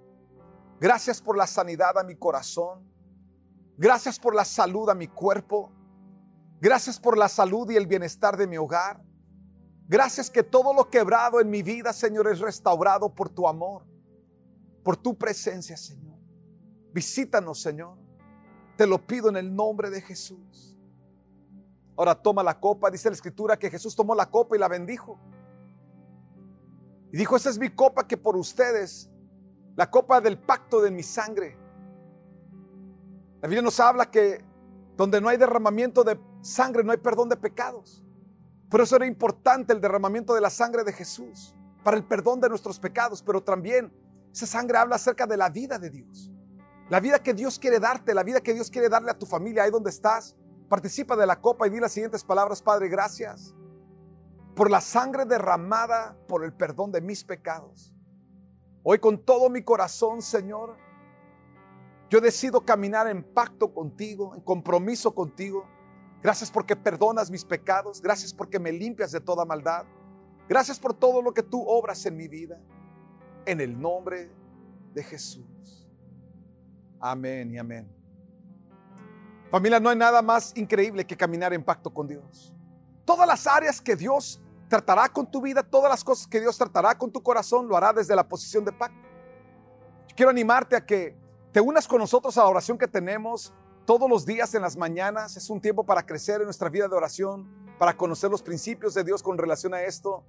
Gracias 0.78 1.22
por 1.22 1.36
la 1.36 1.46
sanidad 1.46 1.98
a 1.98 2.04
mi 2.04 2.16
corazón. 2.16 2.84
Gracias 3.78 4.18
por 4.18 4.34
la 4.34 4.44
salud 4.44 4.88
a 4.90 4.94
mi 4.94 5.08
cuerpo. 5.08 5.72
Gracias 6.60 6.98
por 6.98 7.18
la 7.18 7.28
salud 7.28 7.70
y 7.70 7.76
el 7.76 7.86
bienestar 7.86 8.36
de 8.36 8.46
mi 8.46 8.56
hogar. 8.56 9.02
Gracias 9.88 10.30
que 10.30 10.42
todo 10.42 10.72
lo 10.74 10.88
quebrado 10.88 11.40
en 11.40 11.48
mi 11.48 11.62
vida, 11.62 11.92
Señor, 11.92 12.28
es 12.28 12.40
restaurado 12.40 13.14
por 13.14 13.28
tu 13.28 13.46
amor, 13.46 13.84
por 14.82 14.96
tu 14.96 15.16
presencia, 15.16 15.76
Señor. 15.76 16.18
Visítanos, 16.92 17.60
Señor. 17.60 17.96
Te 18.76 18.86
lo 18.86 19.06
pido 19.06 19.28
en 19.28 19.36
el 19.36 19.54
nombre 19.54 19.90
de 19.90 20.00
Jesús. 20.00 20.76
Ahora 21.96 22.14
toma 22.14 22.42
la 22.42 22.58
copa, 22.58 22.90
dice 22.90 23.08
la 23.08 23.14
escritura 23.14 23.58
que 23.58 23.70
Jesús 23.70 23.94
tomó 23.94 24.14
la 24.14 24.30
copa 24.30 24.56
y 24.56 24.58
la 24.58 24.68
bendijo. 24.68 25.18
Y 27.12 27.16
dijo, 27.16 27.36
esa 27.36 27.50
es 27.50 27.58
mi 27.58 27.70
copa 27.70 28.06
que 28.06 28.16
por 28.16 28.36
ustedes, 28.36 29.08
la 29.76 29.90
copa 29.90 30.20
del 30.20 30.38
pacto 30.38 30.82
de 30.82 30.90
mi 30.90 31.02
sangre. 31.02 31.56
La 33.40 33.48
Biblia 33.48 33.62
nos 33.62 33.78
habla 33.78 34.10
que 34.10 34.44
donde 34.96 35.20
no 35.20 35.28
hay 35.28 35.36
derramamiento 35.36 36.02
de 36.02 36.18
sangre, 36.46 36.84
no 36.84 36.92
hay 36.92 36.98
perdón 36.98 37.28
de 37.28 37.36
pecados. 37.36 38.02
Por 38.70 38.80
eso 38.80 38.96
era 38.96 39.06
importante 39.06 39.72
el 39.72 39.80
derramamiento 39.80 40.34
de 40.34 40.40
la 40.40 40.50
sangre 40.50 40.84
de 40.84 40.92
Jesús, 40.92 41.54
para 41.84 41.96
el 41.96 42.04
perdón 42.04 42.40
de 42.40 42.48
nuestros 42.48 42.80
pecados, 42.80 43.22
pero 43.22 43.42
también 43.42 43.92
esa 44.32 44.46
sangre 44.46 44.78
habla 44.78 44.96
acerca 44.96 45.26
de 45.26 45.36
la 45.36 45.48
vida 45.50 45.78
de 45.78 45.90
Dios. 45.90 46.30
La 46.88 47.00
vida 47.00 47.18
que 47.20 47.34
Dios 47.34 47.58
quiere 47.58 47.80
darte, 47.80 48.14
la 48.14 48.22
vida 48.22 48.40
que 48.40 48.54
Dios 48.54 48.70
quiere 48.70 48.88
darle 48.88 49.10
a 49.10 49.18
tu 49.18 49.26
familia, 49.26 49.64
ahí 49.64 49.70
donde 49.70 49.90
estás. 49.90 50.36
Participa 50.68 51.16
de 51.16 51.26
la 51.26 51.40
copa 51.40 51.66
y 51.66 51.70
di 51.70 51.80
las 51.80 51.92
siguientes 51.92 52.24
palabras, 52.24 52.62
Padre, 52.62 52.88
gracias 52.88 53.54
por 54.56 54.70
la 54.70 54.80
sangre 54.80 55.26
derramada 55.26 56.16
por 56.26 56.42
el 56.42 56.52
perdón 56.52 56.90
de 56.90 57.02
mis 57.02 57.22
pecados. 57.22 57.92
Hoy 58.82 58.98
con 58.98 59.22
todo 59.22 59.50
mi 59.50 59.62
corazón, 59.62 60.22
Señor, 60.22 60.76
yo 62.08 62.20
decido 62.20 62.64
caminar 62.64 63.06
en 63.06 63.22
pacto 63.22 63.74
contigo, 63.74 64.34
en 64.34 64.40
compromiso 64.40 65.14
contigo. 65.14 65.68
Gracias 66.26 66.50
porque 66.50 66.74
perdonas 66.74 67.30
mis 67.30 67.44
pecados. 67.44 68.02
Gracias 68.02 68.34
porque 68.34 68.58
me 68.58 68.72
limpias 68.72 69.12
de 69.12 69.20
toda 69.20 69.44
maldad. 69.44 69.84
Gracias 70.48 70.76
por 70.76 70.92
todo 70.92 71.22
lo 71.22 71.32
que 71.32 71.40
tú 71.40 71.62
obras 71.64 72.04
en 72.04 72.16
mi 72.16 72.26
vida. 72.26 72.58
En 73.44 73.60
el 73.60 73.80
nombre 73.80 74.28
de 74.92 75.04
Jesús. 75.04 75.88
Amén 76.98 77.54
y 77.54 77.58
amén. 77.58 77.88
Familia, 79.52 79.78
no 79.78 79.88
hay 79.88 79.96
nada 79.96 80.20
más 80.20 80.52
increíble 80.56 81.06
que 81.06 81.16
caminar 81.16 81.54
en 81.54 81.62
pacto 81.62 81.94
con 81.94 82.08
Dios. 82.08 82.52
Todas 83.04 83.28
las 83.28 83.46
áreas 83.46 83.80
que 83.80 83.94
Dios 83.94 84.42
tratará 84.68 85.08
con 85.08 85.30
tu 85.30 85.40
vida, 85.40 85.62
todas 85.62 85.88
las 85.88 86.02
cosas 86.02 86.26
que 86.26 86.40
Dios 86.40 86.58
tratará 86.58 86.98
con 86.98 87.12
tu 87.12 87.22
corazón, 87.22 87.68
lo 87.68 87.76
hará 87.76 87.92
desde 87.92 88.16
la 88.16 88.26
posición 88.26 88.64
de 88.64 88.72
pacto. 88.72 88.98
quiero 90.16 90.30
animarte 90.30 90.74
a 90.74 90.84
que 90.84 91.16
te 91.52 91.60
unas 91.60 91.86
con 91.86 92.00
nosotros 92.00 92.36
a 92.36 92.42
la 92.42 92.48
oración 92.48 92.76
que 92.76 92.88
tenemos 92.88 93.54
todos 93.86 94.10
los 94.10 94.26
días 94.26 94.52
en 94.54 94.62
las 94.62 94.76
mañanas. 94.76 95.36
Es 95.36 95.48
un 95.48 95.60
tiempo 95.60 95.84
para 95.84 96.04
crecer 96.04 96.40
en 96.40 96.46
nuestra 96.46 96.68
vida 96.68 96.88
de 96.88 96.96
oración, 96.96 97.48
para 97.78 97.96
conocer 97.96 98.30
los 98.30 98.42
principios 98.42 98.92
de 98.92 99.04
Dios 99.04 99.22
con 99.22 99.38
relación 99.38 99.72
a 99.72 99.82
esto. 99.82 100.24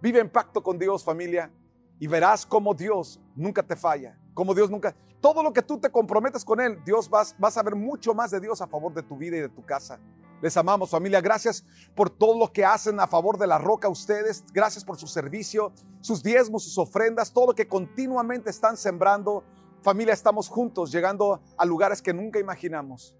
Vive 0.00 0.18
en 0.18 0.30
pacto 0.30 0.62
con 0.62 0.78
Dios, 0.78 1.04
familia, 1.04 1.52
y 2.00 2.06
verás 2.08 2.44
cómo 2.44 2.74
Dios 2.74 3.20
nunca 3.36 3.62
te 3.62 3.76
falla, 3.76 4.18
como 4.34 4.54
Dios 4.54 4.70
nunca... 4.70 4.96
Todo 5.20 5.44
lo 5.44 5.52
que 5.52 5.62
tú 5.62 5.78
te 5.78 5.88
comprometes 5.88 6.44
con 6.44 6.60
Él, 6.60 6.82
Dios 6.84 7.08
vas, 7.08 7.56
a 7.56 7.62
ver 7.62 7.76
mucho 7.76 8.12
más 8.12 8.32
de 8.32 8.40
Dios 8.40 8.60
a 8.60 8.66
favor 8.66 8.92
de 8.92 9.04
tu 9.04 9.16
vida 9.16 9.36
y 9.36 9.40
de 9.40 9.48
tu 9.48 9.64
casa. 9.64 10.00
Les 10.40 10.56
amamos 10.56 10.90
familia. 10.90 11.20
Gracias 11.20 11.64
por 11.94 12.10
todo 12.10 12.36
lo 12.36 12.52
que 12.52 12.64
hacen 12.64 12.98
a 12.98 13.06
favor 13.06 13.38
de 13.38 13.46
la 13.46 13.58
roca 13.58 13.88
ustedes. 13.88 14.42
Gracias 14.52 14.84
por 14.84 14.96
su 14.96 15.06
servicio, 15.06 15.72
sus 16.00 16.24
diezmos, 16.24 16.64
sus 16.64 16.76
ofrendas, 16.76 17.32
todo 17.32 17.46
lo 17.46 17.54
que 17.54 17.68
continuamente 17.68 18.50
están 18.50 18.76
sembrando. 18.76 19.44
Familia, 19.82 20.14
estamos 20.14 20.48
juntos 20.48 20.92
llegando 20.92 21.42
a 21.58 21.66
lugares 21.66 22.00
que 22.00 22.14
nunca 22.14 22.38
imaginamos. 22.38 23.16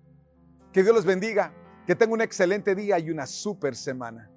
Que 0.72 0.82
Dios 0.82 0.94
les 0.94 1.04
bendiga. 1.04 1.52
Que 1.86 1.94
tenga 1.96 2.14
un 2.14 2.20
excelente 2.20 2.76
día 2.76 3.00
y 3.00 3.10
una 3.10 3.26
super 3.26 3.74
semana. 3.74 4.30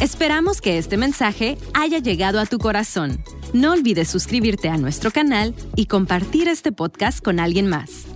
Esperamos 0.00 0.60
que 0.60 0.78
este 0.78 0.96
mensaje 0.96 1.56
haya 1.72 1.98
llegado 1.98 2.40
a 2.40 2.46
tu 2.46 2.58
corazón. 2.58 3.22
No 3.52 3.70
olvides 3.72 4.08
suscribirte 4.08 4.68
a 4.68 4.76
nuestro 4.76 5.12
canal 5.12 5.54
y 5.76 5.86
compartir 5.86 6.48
este 6.48 6.72
podcast 6.72 7.24
con 7.24 7.38
alguien 7.38 7.68
más. 7.68 8.06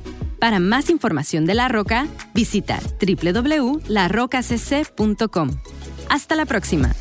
Para 0.40 0.58
más 0.58 0.90
información 0.90 1.46
de 1.46 1.54
La 1.54 1.68
Roca, 1.68 2.08
visita 2.34 2.80
www.larocacc.com. 3.00 5.50
Hasta 6.10 6.34
la 6.34 6.46
próxima. 6.46 6.96